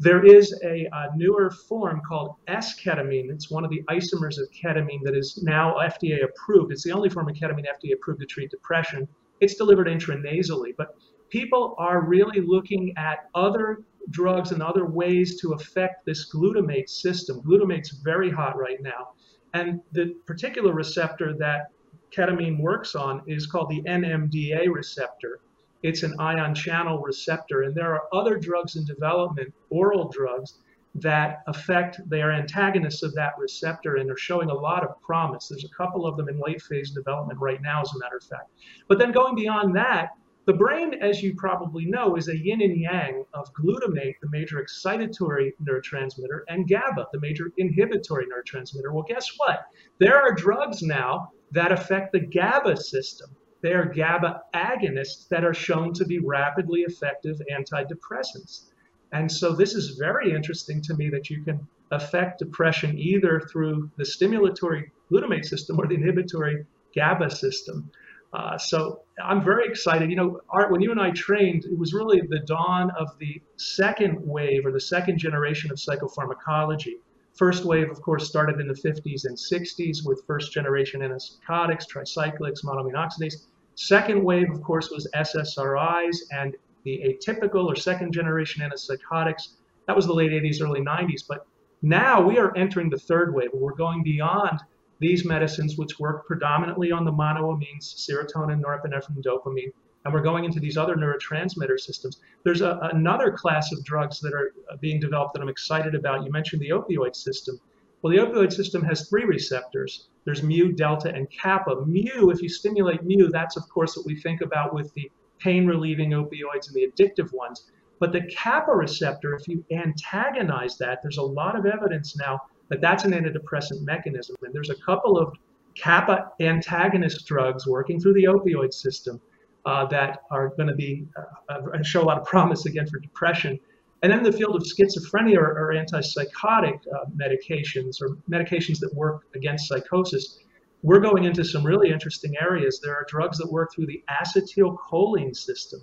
There 0.00 0.24
is 0.24 0.52
a, 0.64 0.88
a, 0.92 1.16
newer 1.16 1.50
form 1.50 2.02
called 2.08 2.36
S-ketamine. 2.46 3.30
It's 3.30 3.50
one 3.50 3.64
of 3.64 3.70
the 3.70 3.82
isomers 3.88 4.38
of 4.38 4.48
ketamine 4.50 5.02
that 5.04 5.16
is 5.16 5.42
now 5.42 5.74
FDA 5.74 6.24
approved. 6.24 6.72
It's 6.72 6.84
the 6.84 6.92
only 6.92 7.08
form 7.08 7.28
of 7.28 7.34
ketamine 7.34 7.66
FDA 7.66 7.94
approved 7.94 8.20
to 8.20 8.26
treat 8.26 8.50
depression. 8.50 9.08
It's 9.40 9.54
delivered 9.54 9.88
intranasally, 9.88 10.74
but 10.76 10.96
people 11.30 11.74
are 11.78 12.00
really 12.00 12.40
looking 12.40 12.94
at 12.96 13.28
other 13.34 13.82
drugs 14.10 14.52
and 14.52 14.62
other 14.62 14.86
ways 14.86 15.40
to 15.40 15.52
affect 15.52 16.06
this 16.06 16.32
glutamate 16.32 16.88
system. 16.88 17.40
Glutamate's 17.42 17.90
very 18.02 18.30
hot 18.30 18.58
right 18.58 18.80
now. 18.80 19.10
And 19.54 19.80
the 19.92 20.14
particular 20.26 20.72
receptor 20.72 21.34
that 21.38 21.70
ketamine 22.10 22.60
works 22.60 22.94
on 22.94 23.22
is 23.26 23.46
called 23.46 23.68
the 23.68 23.82
NMDA 23.82 24.72
receptor. 24.72 25.40
It's 25.82 26.02
an 26.02 26.14
ion 26.18 26.54
channel 26.54 27.00
receptor. 27.00 27.62
And 27.62 27.74
there 27.74 27.94
are 27.94 28.02
other 28.12 28.38
drugs 28.38 28.76
in 28.76 28.84
development, 28.84 29.52
oral 29.70 30.08
drugs, 30.08 30.58
that 30.94 31.42
affect, 31.46 32.00
they 32.08 32.22
are 32.22 32.32
antagonists 32.32 33.02
of 33.02 33.14
that 33.14 33.32
receptor 33.38 33.96
and 33.96 34.10
are 34.10 34.16
showing 34.16 34.50
a 34.50 34.54
lot 34.54 34.82
of 34.82 35.00
promise. 35.00 35.48
There's 35.48 35.64
a 35.64 35.76
couple 35.76 36.06
of 36.06 36.16
them 36.16 36.28
in 36.28 36.40
late 36.40 36.60
phase 36.62 36.90
development 36.90 37.38
right 37.40 37.60
now, 37.62 37.82
as 37.82 37.92
a 37.94 37.98
matter 37.98 38.16
of 38.16 38.24
fact. 38.24 38.50
But 38.88 38.98
then 38.98 39.12
going 39.12 39.36
beyond 39.36 39.76
that, 39.76 40.10
the 40.48 40.54
brain, 40.54 40.94
as 41.02 41.22
you 41.22 41.34
probably 41.36 41.84
know, 41.84 42.16
is 42.16 42.28
a 42.28 42.38
yin 42.38 42.62
and 42.62 42.80
yang 42.80 43.22
of 43.34 43.52
glutamate, 43.52 44.14
the 44.22 44.30
major 44.30 44.64
excitatory 44.64 45.52
neurotransmitter, 45.62 46.40
and 46.48 46.66
GABA, 46.66 47.08
the 47.12 47.20
major 47.20 47.52
inhibitory 47.58 48.24
neurotransmitter. 48.24 48.90
Well, 48.90 49.04
guess 49.06 49.28
what? 49.36 49.66
There 49.98 50.16
are 50.16 50.32
drugs 50.32 50.80
now 50.80 51.32
that 51.52 51.70
affect 51.70 52.12
the 52.12 52.20
GABA 52.20 52.78
system. 52.78 53.28
They 53.60 53.74
are 53.74 53.92
GABA 53.92 54.40
agonists 54.54 55.28
that 55.28 55.44
are 55.44 55.52
shown 55.52 55.92
to 55.92 56.06
be 56.06 56.18
rapidly 56.18 56.80
effective 56.80 57.38
antidepressants. 57.52 58.70
And 59.12 59.30
so 59.30 59.52
this 59.52 59.74
is 59.74 59.98
very 59.98 60.32
interesting 60.32 60.80
to 60.84 60.94
me 60.94 61.10
that 61.10 61.28
you 61.28 61.44
can 61.44 61.60
affect 61.90 62.38
depression 62.38 62.98
either 62.98 63.42
through 63.52 63.90
the 63.98 64.04
stimulatory 64.04 64.84
glutamate 65.12 65.44
system 65.44 65.78
or 65.78 65.86
the 65.86 65.96
inhibitory 65.96 66.64
GABA 66.94 67.32
system. 67.32 67.90
Uh, 68.32 68.58
so 68.58 69.00
I'm 69.24 69.42
very 69.42 69.66
excited. 69.66 70.10
You 70.10 70.16
know, 70.16 70.40
Art, 70.50 70.70
when 70.70 70.80
you 70.80 70.90
and 70.90 71.00
I 71.00 71.10
trained, 71.12 71.64
it 71.64 71.78
was 71.78 71.94
really 71.94 72.20
the 72.28 72.40
dawn 72.40 72.90
of 72.98 73.18
the 73.18 73.40
second 73.56 74.18
wave 74.20 74.66
or 74.66 74.72
the 74.72 74.80
second 74.80 75.18
generation 75.18 75.70
of 75.70 75.78
psychopharmacology. 75.78 76.96
First 77.34 77.64
wave, 77.64 77.90
of 77.90 78.02
course, 78.02 78.28
started 78.28 78.60
in 78.60 78.66
the 78.66 78.74
50s 78.74 79.24
and 79.24 79.36
60s 79.36 80.04
with 80.04 80.24
first 80.26 80.52
generation 80.52 81.00
antipsychotics, 81.00 81.84
tricyclics, 81.88 82.64
monoamine 82.64 82.94
oxidase. 82.94 83.46
Second 83.76 84.22
wave, 84.24 84.50
of 84.50 84.60
course, 84.62 84.90
was 84.90 85.08
SSRIs 85.14 86.16
and 86.32 86.56
the 86.84 87.00
atypical 87.06 87.64
or 87.66 87.76
second 87.76 88.12
generation 88.12 88.68
antipsychotics. 88.68 89.54
That 89.86 89.96
was 89.96 90.06
the 90.06 90.12
late 90.12 90.32
80s, 90.32 90.60
early 90.60 90.80
90s. 90.80 91.22
But 91.26 91.46
now 91.80 92.20
we 92.20 92.38
are 92.38 92.54
entering 92.56 92.90
the 92.90 92.98
third 92.98 93.32
wave. 93.34 93.50
We're 93.54 93.72
going 93.72 94.02
beyond 94.02 94.60
these 95.00 95.24
medicines, 95.24 95.76
which 95.76 95.98
work 95.98 96.26
predominantly 96.26 96.90
on 96.92 97.04
the 97.04 97.12
monoamines, 97.12 97.94
serotonin, 97.96 98.60
norepinephrine, 98.60 99.22
dopamine, 99.22 99.72
and 100.04 100.14
we're 100.14 100.22
going 100.22 100.44
into 100.44 100.60
these 100.60 100.76
other 100.76 100.96
neurotransmitter 100.96 101.78
systems. 101.78 102.20
There's 102.44 102.62
a, 102.62 102.78
another 102.92 103.30
class 103.30 103.72
of 103.72 103.84
drugs 103.84 104.20
that 104.20 104.32
are 104.32 104.52
uh, 104.72 104.76
being 104.76 105.00
developed 105.00 105.34
that 105.34 105.42
I'm 105.42 105.48
excited 105.48 105.94
about. 105.94 106.24
You 106.24 106.32
mentioned 106.32 106.62
the 106.62 106.70
opioid 106.70 107.14
system. 107.14 107.60
Well, 108.00 108.12
the 108.12 108.18
opioid 108.22 108.52
system 108.52 108.82
has 108.84 109.08
three 109.08 109.24
receptors. 109.24 110.08
There's 110.24 110.42
mu, 110.42 110.72
delta, 110.72 111.12
and 111.12 111.28
kappa. 111.30 111.84
Mu, 111.84 112.30
if 112.30 112.40
you 112.40 112.48
stimulate 112.48 113.02
mu, 113.02 113.28
that's 113.28 113.56
of 113.56 113.68
course 113.68 113.96
what 113.96 114.06
we 114.06 114.14
think 114.20 114.40
about 114.40 114.72
with 114.72 114.92
the 114.94 115.10
pain 115.40 115.66
relieving 115.66 116.10
opioids 116.10 116.68
and 116.68 116.74
the 116.74 116.90
addictive 116.90 117.32
ones. 117.32 117.70
But 117.98 118.12
the 118.12 118.22
kappa 118.22 118.72
receptor, 118.72 119.34
if 119.34 119.48
you 119.48 119.64
antagonize 119.72 120.78
that, 120.78 121.00
there's 121.02 121.18
a 121.18 121.22
lot 121.22 121.58
of 121.58 121.66
evidence 121.66 122.16
now 122.16 122.40
that 122.68 122.80
that's 122.80 123.04
an 123.04 123.12
antidepressant 123.12 123.82
mechanism. 123.82 124.36
And 124.42 124.54
there's 124.54 124.70
a 124.70 124.76
couple 124.76 125.18
of 125.18 125.32
kappa 125.74 126.32
antagonist 126.40 127.26
drugs 127.26 127.66
working 127.66 128.00
through 128.00 128.14
the 128.14 128.24
opioid 128.24 128.72
system 128.72 129.20
uh, 129.64 129.86
that 129.86 130.20
are 130.30 130.48
going 130.56 130.68
to 130.68 130.74
be 130.74 131.06
uh, 131.16 131.54
uh, 131.54 131.82
show 131.82 132.02
a 132.02 132.04
lot 132.04 132.18
of 132.18 132.24
promise 132.24 132.66
again 132.66 132.86
for 132.86 132.98
depression. 132.98 133.58
And 134.02 134.12
then 134.12 134.22
the 134.22 134.32
field 134.32 134.54
of 134.54 134.62
schizophrenia 134.62 135.36
or, 135.36 135.58
or 135.58 135.74
antipsychotic 135.74 136.78
uh, 136.94 137.04
medications 137.16 138.00
or 138.00 138.16
medications 138.30 138.78
that 138.80 138.90
work 138.94 139.24
against 139.34 139.68
psychosis. 139.68 140.38
We're 140.82 141.00
going 141.00 141.24
into 141.24 141.44
some 141.44 141.64
really 141.64 141.90
interesting 141.90 142.34
areas. 142.40 142.80
There 142.82 142.94
are 142.94 143.04
drugs 143.08 143.38
that 143.38 143.50
work 143.50 143.74
through 143.74 143.86
the 143.86 144.02
acetylcholine 144.08 145.34
system, 145.34 145.80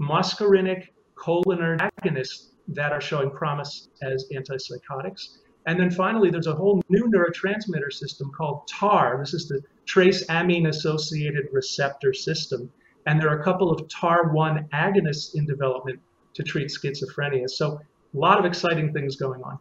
muscarinic 0.00 0.88
cholinergic 1.16 1.90
agonists 2.02 2.52
that 2.68 2.92
are 2.92 3.00
showing 3.00 3.30
promise 3.30 3.88
as 4.02 4.26
antipsychotics. 4.34 5.38
And 5.66 5.78
then 5.78 5.90
finally, 5.90 6.30
there's 6.30 6.46
a 6.46 6.54
whole 6.54 6.82
new 6.88 7.04
neurotransmitter 7.04 7.92
system 7.92 8.30
called 8.36 8.66
TAAR. 8.66 9.18
This 9.18 9.34
is 9.34 9.48
the 9.48 9.60
trace 9.84 10.24
amine 10.28 10.66
associated 10.66 11.46
receptor 11.52 12.14
system. 12.14 12.70
And 13.06 13.20
there 13.20 13.28
are 13.28 13.40
a 13.40 13.44
couple 13.44 13.70
of 13.70 13.86
TAAR1 13.88 14.68
agonists 14.70 15.34
in 15.34 15.46
development 15.46 16.00
to 16.34 16.42
treat 16.42 16.68
schizophrenia. 16.68 17.48
So, 17.48 17.80
a 18.12 18.18
lot 18.18 18.38
of 18.38 18.44
exciting 18.44 18.92
things 18.92 19.16
going 19.16 19.42
on. 19.42 19.58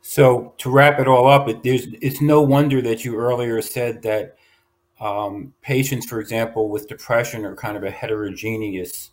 So, 0.00 0.54
to 0.58 0.70
wrap 0.70 0.98
it 1.00 1.08
all 1.08 1.28
up, 1.28 1.48
it, 1.48 1.60
it's 1.64 2.20
no 2.20 2.42
wonder 2.42 2.80
that 2.82 3.04
you 3.04 3.16
earlier 3.16 3.60
said 3.62 4.02
that 4.02 4.36
um, 5.00 5.52
patients, 5.62 6.06
for 6.06 6.20
example, 6.20 6.68
with 6.68 6.88
depression 6.88 7.44
are 7.44 7.56
kind 7.56 7.76
of 7.76 7.82
a 7.82 7.90
heterogeneous 7.90 9.10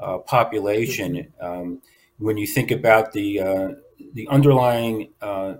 uh, 0.00 0.18
population. 0.18 1.14
Mm-hmm. 1.14 1.44
Um, 1.44 1.82
when 2.18 2.38
you 2.38 2.46
think 2.46 2.70
about 2.70 3.12
the 3.12 3.40
uh, 3.40 3.68
the 4.14 4.28
underlying 4.28 5.12
uh, 5.20 5.54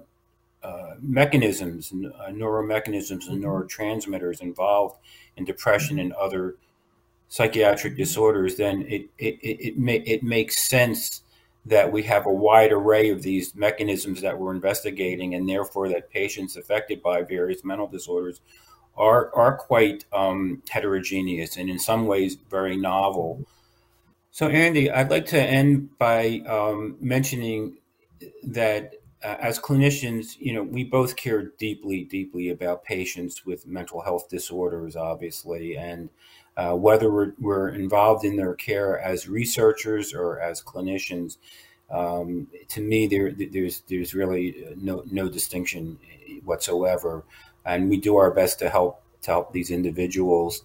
uh, 0.63 0.95
mechanisms, 1.01 1.93
uh, 1.93 2.31
neuromechanisms, 2.31 3.29
and 3.29 3.43
mm-hmm. 3.43 3.45
neurotransmitters 3.45 4.41
involved 4.41 4.97
in 5.37 5.45
depression 5.45 5.99
and 5.99 6.13
other 6.15 6.57
psychiatric 7.29 7.97
disorders, 7.97 8.57
then 8.57 8.83
it 8.83 9.09
it 9.19 9.39
it, 9.43 9.61
it, 9.61 9.79
may, 9.79 9.97
it 9.99 10.23
makes 10.23 10.59
sense 10.59 11.23
that 11.65 11.93
we 11.93 12.03
have 12.05 12.27
a 12.27 12.33
wide 12.33 12.73
array 12.73 13.11
of 13.11 13.23
these 13.23 13.55
mechanisms 13.55 14.21
that 14.23 14.39
we're 14.39 14.55
investigating, 14.55 15.35
and 15.35 15.49
therefore 15.49 15.89
that 15.89 16.11
patients 16.11 16.57
affected 16.57 17.03
by 17.03 17.23
various 17.23 17.65
mental 17.65 17.87
disorders 17.87 18.41
are 18.97 19.35
are 19.35 19.57
quite 19.57 20.05
um, 20.13 20.63
heterogeneous 20.69 21.57
and 21.57 21.69
in 21.69 21.79
some 21.79 22.07
ways 22.07 22.37
very 22.51 22.77
novel. 22.77 23.45
So, 24.31 24.49
Andy, 24.49 24.91
I'd 24.91 25.11
like 25.11 25.27
to 25.27 25.41
end 25.41 25.97
by 25.99 26.43
um, 26.47 26.97
mentioning 27.01 27.79
that 28.45 28.95
uh, 29.25 29.37
as 29.41 29.59
clinicians, 29.59 30.37
you 30.39 30.53
know, 30.53 30.63
we 30.63 30.85
both 30.85 31.17
care 31.17 31.51
deeply, 31.59 32.05
deeply 32.05 32.51
about 32.51 32.85
patients 32.85 33.47
with 33.47 33.67
mental 33.67 34.01
health 34.03 34.29
disorders, 34.29 34.95
obviously, 34.95 35.77
and 35.77 36.11
uh, 36.57 36.75
whether 36.75 37.11
we're, 37.11 37.33
we're, 37.39 37.69
involved 37.69 38.25
in 38.25 38.37
their 38.37 38.55
care 38.55 38.99
as 38.99 39.29
researchers 39.29 40.15
or 40.15 40.41
as 40.41 40.63
clinicians. 40.63 41.37
Um, 41.91 42.49
to 42.69 42.81
me, 42.81 43.07
there, 43.07 43.33
there's 43.33 43.83
there's 43.89 44.15
really 44.15 44.75
no 44.77 45.05
no 45.11 45.29
distinction 45.29 45.99
whatsoever, 46.45 47.25
and 47.65 47.89
we 47.89 47.99
do 47.99 48.17
our 48.17 48.31
best 48.31 48.59
to 48.61 48.71
help 48.71 49.03
to 49.23 49.31
help 49.31 49.53
these 49.53 49.71
individuals. 49.71 50.63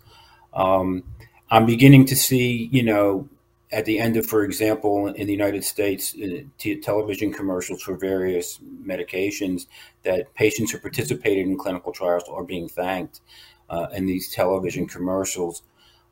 Um, 0.53 1.03
I'm 1.49 1.65
beginning 1.65 2.05
to 2.05 2.15
see, 2.15 2.69
you 2.71 2.83
know, 2.83 3.27
at 3.71 3.85
the 3.85 3.99
end 3.99 4.17
of, 4.17 4.25
for 4.25 4.43
example, 4.43 5.07
in 5.07 5.27
the 5.27 5.33
United 5.33 5.63
States, 5.63 6.15
uh, 6.15 6.41
t- 6.57 6.75
television 6.75 7.31
commercials 7.31 7.81
for 7.81 7.95
various 7.95 8.59
medications, 8.85 9.67
that 10.03 10.33
patients 10.33 10.71
who 10.71 10.79
participated 10.79 11.45
in 11.45 11.57
clinical 11.57 11.91
trials 11.91 12.23
are 12.29 12.43
being 12.43 12.67
thanked 12.67 13.21
uh, 13.69 13.87
in 13.93 14.05
these 14.05 14.31
television 14.31 14.87
commercials. 14.87 15.63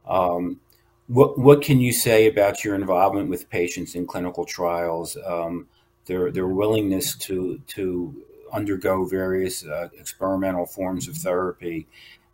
Um, 0.08 0.60
what 1.08 1.38
what 1.38 1.62
can 1.62 1.80
you 1.80 1.92
say 1.92 2.28
about 2.28 2.64
your 2.64 2.76
involvement 2.76 3.30
with 3.30 3.50
patients 3.50 3.96
in 3.96 4.06
clinical 4.06 4.46
trials? 4.46 5.18
Um, 5.26 5.68
their 6.06 6.32
their 6.32 6.48
willingness 6.48 7.16
to 7.16 7.60
to 7.68 8.16
undergo 8.54 9.06
various 9.06 9.66
uh, 9.66 9.90
experimental 9.98 10.66
forms 10.66 11.08
of 11.08 11.16
therapy, 11.16 11.88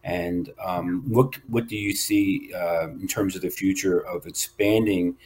and 0.06 0.54
um, 0.64 1.04
what 1.08 1.36
what 1.48 1.68
do 1.68 1.76
you 1.76 1.94
see 1.94 2.54
uh, 2.54 2.90
in 2.90 3.08
terms 3.08 3.36
of 3.36 3.42
the 3.42 3.50
future 3.50 4.00
of 4.06 4.26
expanding 4.28 5.18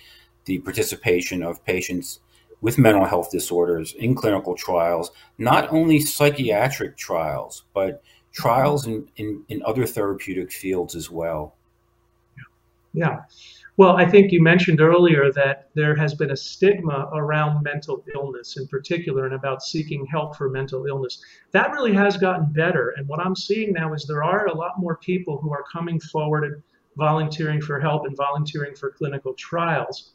the 0.45 0.59
participation 0.59 1.43
of 1.43 1.63
patients 1.65 2.21
with 2.61 2.77
mental 2.77 3.05
health 3.05 3.29
disorders 3.31 3.93
in 3.93 4.15
clinical 4.15 4.55
trials, 4.55 5.11
not 5.37 5.71
only 5.71 5.99
psychiatric 5.99 6.97
trials, 6.97 7.63
but 7.73 8.01
trials 8.31 8.87
in, 8.87 9.07
in, 9.17 9.43
in 9.49 9.61
other 9.63 9.85
therapeutic 9.85 10.51
fields 10.51 10.95
as 10.95 11.09
well. 11.09 11.55
Yeah. 12.93 13.19
Well, 13.79 13.95
I 13.95 14.05
think 14.05 14.33
you 14.33 14.43
mentioned 14.43 14.81
earlier 14.81 15.31
that 15.31 15.69
there 15.73 15.95
has 15.95 16.13
been 16.13 16.31
a 16.31 16.35
stigma 16.35 17.09
around 17.13 17.63
mental 17.63 18.03
illness 18.13 18.57
in 18.57 18.67
particular 18.67 19.25
and 19.25 19.33
about 19.33 19.63
seeking 19.63 20.05
help 20.05 20.35
for 20.35 20.49
mental 20.49 20.85
illness. 20.85 21.23
That 21.51 21.71
really 21.71 21.93
has 21.93 22.17
gotten 22.17 22.51
better. 22.51 22.93
And 22.97 23.07
what 23.07 23.21
I'm 23.21 23.37
seeing 23.37 23.71
now 23.71 23.93
is 23.93 24.03
there 24.05 24.21
are 24.21 24.47
a 24.47 24.53
lot 24.53 24.73
more 24.79 24.97
people 24.97 25.37
who 25.37 25.53
are 25.53 25.63
coming 25.71 25.97
forward 25.97 26.43
and 26.43 26.61
volunteering 26.97 27.61
for 27.61 27.79
help 27.79 28.05
and 28.05 28.17
volunteering 28.17 28.75
for 28.75 28.91
clinical 28.91 29.33
trials. 29.35 30.11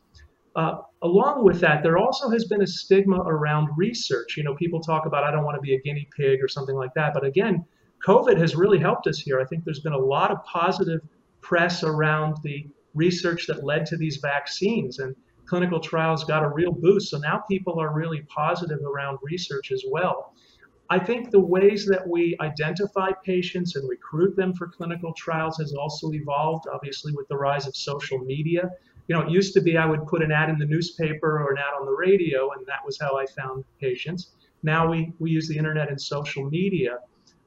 Uh, 0.54 0.82
along 1.00 1.42
with 1.42 1.58
that, 1.60 1.82
there 1.82 1.96
also 1.96 2.28
has 2.28 2.44
been 2.44 2.60
a 2.60 2.66
stigma 2.66 3.20
around 3.20 3.70
research. 3.78 4.36
You 4.36 4.42
know, 4.42 4.54
people 4.56 4.78
talk 4.78 5.06
about, 5.06 5.24
I 5.24 5.30
don't 5.30 5.42
want 5.42 5.56
to 5.56 5.62
be 5.62 5.74
a 5.74 5.80
guinea 5.80 6.06
pig 6.14 6.42
or 6.42 6.48
something 6.48 6.76
like 6.76 6.92
that. 6.96 7.14
But 7.14 7.24
again, 7.24 7.64
COVID 8.06 8.36
has 8.36 8.56
really 8.56 8.78
helped 8.78 9.06
us 9.06 9.18
here. 9.18 9.40
I 9.40 9.46
think 9.46 9.64
there's 9.64 9.80
been 9.80 9.94
a 9.94 9.98
lot 9.98 10.30
of 10.30 10.44
positive 10.44 11.00
press 11.40 11.82
around 11.82 12.36
the 12.42 12.66
research 12.94 13.46
that 13.46 13.64
led 13.64 13.86
to 13.86 13.96
these 13.96 14.18
vaccines 14.18 14.98
and 14.98 15.14
clinical 15.46 15.80
trials 15.80 16.24
got 16.24 16.42
a 16.42 16.48
real 16.48 16.72
boost. 16.72 17.10
So 17.10 17.18
now 17.18 17.42
people 17.50 17.80
are 17.80 17.92
really 17.92 18.22
positive 18.22 18.80
around 18.82 19.18
research 19.22 19.72
as 19.72 19.84
well. 19.90 20.34
I 20.90 20.98
think 20.98 21.30
the 21.30 21.40
ways 21.40 21.86
that 21.86 22.06
we 22.06 22.36
identify 22.40 23.10
patients 23.24 23.76
and 23.76 23.88
recruit 23.88 24.36
them 24.36 24.52
for 24.54 24.68
clinical 24.68 25.14
trials 25.14 25.56
has 25.58 25.72
also 25.72 26.12
evolved, 26.12 26.66
obviously, 26.72 27.12
with 27.12 27.26
the 27.28 27.36
rise 27.36 27.66
of 27.66 27.74
social 27.74 28.18
media. 28.18 28.70
You 29.08 29.16
know, 29.16 29.22
it 29.22 29.30
used 29.30 29.54
to 29.54 29.62
be 29.62 29.76
I 29.76 29.86
would 29.86 30.06
put 30.06 30.22
an 30.22 30.30
ad 30.30 30.50
in 30.50 30.58
the 30.58 30.66
newspaper 30.66 31.42
or 31.42 31.52
an 31.52 31.58
ad 31.58 31.74
on 31.78 31.86
the 31.86 31.92
radio, 31.92 32.50
and 32.52 32.66
that 32.66 32.84
was 32.84 32.98
how 33.00 33.16
I 33.16 33.24
found 33.26 33.64
patients. 33.80 34.32
Now 34.62 34.90
we, 34.90 35.12
we 35.18 35.30
use 35.30 35.48
the 35.48 35.56
internet 35.56 35.88
and 35.88 36.00
social 36.00 36.48
media. 36.48 36.98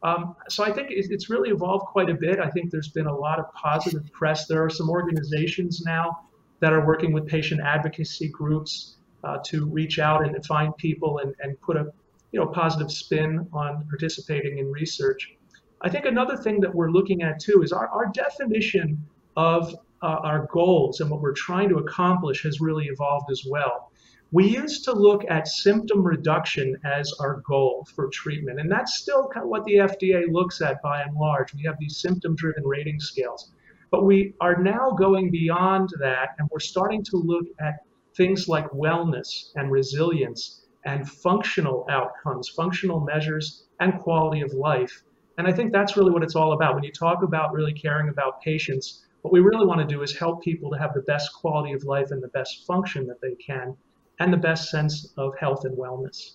Um, 0.03 0.35
so 0.47 0.63
I 0.63 0.71
think 0.71 0.89
it's 0.91 1.29
really 1.29 1.49
evolved 1.49 1.85
quite 1.85 2.09
a 2.09 2.13
bit. 2.13 2.39
I 2.39 2.49
think 2.49 2.71
there's 2.71 2.89
been 2.89 3.07
a 3.07 3.15
lot 3.15 3.39
of 3.39 3.51
positive 3.53 4.11
press. 4.11 4.45
There 4.45 4.63
are 4.63 4.69
some 4.69 4.89
organizations 4.89 5.81
now 5.85 6.19
that 6.59 6.71
are 6.71 6.85
working 6.85 7.13
with 7.13 7.27
patient 7.27 7.61
advocacy 7.61 8.29
groups 8.29 8.97
uh, 9.23 9.37
to 9.45 9.67
reach 9.67 9.99
out 9.99 10.25
and 10.25 10.45
find 10.45 10.75
people 10.77 11.19
and, 11.19 11.33
and 11.41 11.59
put 11.61 11.77
a 11.77 11.91
you 12.31 12.39
know 12.39 12.47
positive 12.47 12.91
spin 12.91 13.47
on 13.53 13.85
participating 13.89 14.59
in 14.59 14.71
research. 14.71 15.33
I 15.81 15.89
think 15.89 16.05
another 16.05 16.37
thing 16.37 16.59
that 16.61 16.73
we're 16.73 16.89
looking 16.89 17.21
at 17.23 17.39
too 17.39 17.61
is 17.63 17.71
our, 17.71 17.87
our 17.87 18.07
definition 18.07 19.03
of 19.35 19.73
uh, 20.01 20.19
our 20.23 20.47
goals 20.51 20.99
and 20.99 21.09
what 21.09 21.21
we're 21.21 21.33
trying 21.33 21.69
to 21.69 21.77
accomplish 21.77 22.43
has 22.43 22.59
really 22.59 22.85
evolved 22.85 23.31
as 23.31 23.43
well. 23.49 23.86
We 24.33 24.45
used 24.45 24.83
to 24.83 24.91
look 24.91 25.23
at 25.29 25.47
symptom 25.47 26.03
reduction 26.03 26.75
as 26.83 27.13
our 27.21 27.41
goal 27.47 27.87
for 27.95 28.09
treatment, 28.09 28.59
and 28.59 28.69
that's 28.69 28.97
still 28.97 29.29
kind 29.29 29.45
of 29.45 29.49
what 29.49 29.63
the 29.63 29.75
FDA 29.75 30.29
looks 30.29 30.61
at 30.61 30.81
by 30.81 31.01
and 31.01 31.15
large. 31.15 31.53
We 31.53 31.63
have 31.63 31.79
these 31.79 32.01
symptom 32.01 32.35
driven 32.35 32.65
rating 32.65 32.99
scales. 32.99 33.53
But 33.89 34.03
we 34.03 34.33
are 34.41 34.61
now 34.61 34.91
going 34.91 35.31
beyond 35.31 35.91
that, 36.01 36.35
and 36.39 36.49
we're 36.51 36.59
starting 36.59 37.05
to 37.05 37.15
look 37.15 37.45
at 37.61 37.85
things 38.17 38.49
like 38.49 38.69
wellness 38.71 39.51
and 39.55 39.71
resilience 39.71 40.65
and 40.83 41.09
functional 41.09 41.87
outcomes, 41.89 42.49
functional 42.49 42.99
measures, 42.99 43.67
and 43.79 43.97
quality 43.97 44.41
of 44.41 44.51
life. 44.51 45.03
And 45.37 45.47
I 45.47 45.53
think 45.53 45.71
that's 45.71 45.95
really 45.95 46.11
what 46.11 46.23
it's 46.23 46.35
all 46.35 46.51
about. 46.51 46.75
When 46.75 46.83
you 46.83 46.91
talk 46.91 47.23
about 47.23 47.53
really 47.53 47.73
caring 47.73 48.09
about 48.09 48.41
patients, 48.41 49.05
what 49.21 49.31
we 49.31 49.39
really 49.39 49.65
want 49.65 49.79
to 49.79 49.87
do 49.87 50.01
is 50.01 50.17
help 50.17 50.43
people 50.43 50.69
to 50.71 50.77
have 50.77 50.93
the 50.93 51.03
best 51.03 51.31
quality 51.33 51.71
of 51.71 51.85
life 51.85 52.11
and 52.11 52.21
the 52.21 52.27
best 52.29 52.65
function 52.67 53.07
that 53.07 53.21
they 53.21 53.35
can 53.35 53.77
and 54.19 54.33
the 54.33 54.37
best 54.37 54.69
sense 54.69 55.13
of 55.17 55.37
health 55.37 55.65
and 55.65 55.77
wellness. 55.77 56.33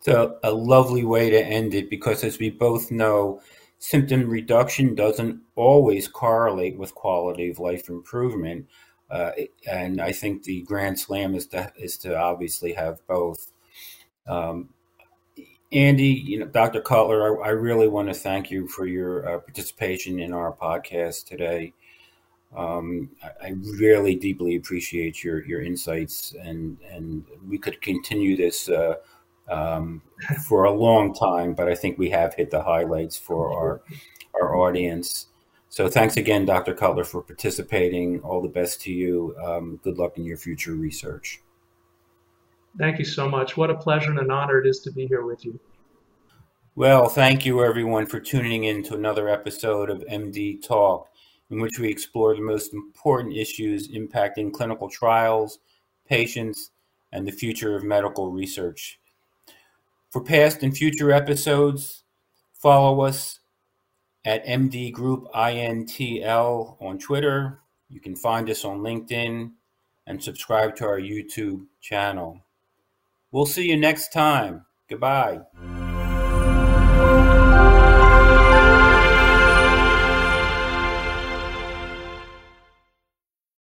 So, 0.00 0.38
a 0.44 0.52
lovely 0.52 1.04
way 1.04 1.30
to 1.30 1.44
end 1.44 1.74
it 1.74 1.90
because, 1.90 2.22
as 2.22 2.38
we 2.38 2.50
both 2.50 2.90
know, 2.90 3.40
symptom 3.78 4.28
reduction 4.28 4.94
doesn't 4.94 5.40
always 5.54 6.08
correlate 6.08 6.78
with 6.78 6.94
quality 6.94 7.50
of 7.50 7.58
life 7.58 7.88
improvement. 7.88 8.66
Uh, 9.10 9.32
and 9.68 10.00
I 10.00 10.12
think 10.12 10.42
the 10.42 10.62
grand 10.62 10.98
slam 10.98 11.34
is 11.34 11.46
to, 11.48 11.72
is 11.76 11.96
to 11.98 12.16
obviously 12.16 12.72
have 12.72 13.04
both. 13.06 13.52
Um, 14.26 14.70
Andy, 15.72 16.06
you 16.06 16.38
know, 16.38 16.46
Dr. 16.46 16.80
Cutler, 16.80 17.42
I, 17.42 17.48
I, 17.48 17.50
really 17.50 17.88
want 17.88 18.08
to 18.08 18.14
thank 18.14 18.50
you 18.50 18.66
for 18.68 18.86
your 18.86 19.28
uh, 19.28 19.38
participation 19.38 20.20
in 20.20 20.32
our 20.32 20.52
podcast 20.52 21.26
today. 21.26 21.72
Um, 22.54 23.10
I, 23.22 23.48
I, 23.48 23.54
really 23.78 24.14
deeply 24.14 24.56
appreciate 24.56 25.22
your 25.22 25.44
your 25.44 25.62
insights, 25.62 26.34
and 26.40 26.78
and 26.90 27.24
we 27.48 27.58
could 27.58 27.80
continue 27.82 28.36
this 28.36 28.68
uh, 28.68 28.94
um, 29.50 30.02
for 30.46 30.64
a 30.64 30.70
long 30.70 31.12
time, 31.12 31.54
but 31.54 31.68
I 31.68 31.74
think 31.74 31.98
we 31.98 32.10
have 32.10 32.34
hit 32.34 32.50
the 32.50 32.62
highlights 32.62 33.16
for 33.16 33.52
our 33.52 33.82
our 34.40 34.56
audience. 34.56 35.26
So 35.68 35.88
thanks 35.88 36.16
again, 36.16 36.46
Dr. 36.46 36.72
Cutler, 36.72 37.04
for 37.04 37.20
participating. 37.20 38.20
All 38.20 38.40
the 38.40 38.48
best 38.48 38.80
to 38.82 38.92
you. 38.92 39.36
Um, 39.44 39.78
good 39.82 39.98
luck 39.98 40.16
in 40.16 40.24
your 40.24 40.38
future 40.38 40.74
research. 40.74 41.42
Thank 42.78 42.98
you 42.98 43.04
so 43.04 43.28
much. 43.28 43.56
What 43.56 43.70
a 43.70 43.74
pleasure 43.74 44.10
and 44.10 44.18
an 44.18 44.30
honor 44.30 44.60
it 44.60 44.66
is 44.66 44.80
to 44.80 44.92
be 44.92 45.06
here 45.06 45.24
with 45.24 45.44
you. 45.44 45.58
Well, 46.74 47.08
thank 47.08 47.46
you 47.46 47.64
everyone 47.64 48.06
for 48.06 48.20
tuning 48.20 48.64
in 48.64 48.82
to 48.84 48.94
another 48.94 49.28
episode 49.28 49.88
of 49.88 50.04
MD 50.10 50.62
Talk 50.62 51.08
in 51.50 51.60
which 51.60 51.78
we 51.78 51.88
explore 51.88 52.34
the 52.34 52.40
most 52.40 52.74
important 52.74 53.36
issues 53.36 53.88
impacting 53.88 54.52
clinical 54.52 54.88
trials, 54.88 55.58
patients, 56.08 56.70
and 57.12 57.26
the 57.26 57.32
future 57.32 57.76
of 57.76 57.84
medical 57.84 58.30
research. 58.30 58.98
For 60.10 60.22
past 60.22 60.62
and 60.62 60.76
future 60.76 61.12
episodes, 61.12 62.04
follow 62.52 63.02
us 63.02 63.40
at 64.24 64.44
MD 64.44 64.92
Group 64.92 65.28
INTL 65.32 66.82
on 66.82 66.98
Twitter. 66.98 67.60
You 67.88 68.00
can 68.00 68.16
find 68.16 68.50
us 68.50 68.64
on 68.64 68.80
LinkedIn 68.80 69.52
and 70.06 70.22
subscribe 70.22 70.74
to 70.76 70.86
our 70.86 70.98
YouTube 70.98 71.66
channel. 71.80 72.40
We'll 73.30 73.46
see 73.46 73.68
you 73.68 73.76
next 73.76 74.12
time. 74.12 74.66
Goodbye. 74.88 75.40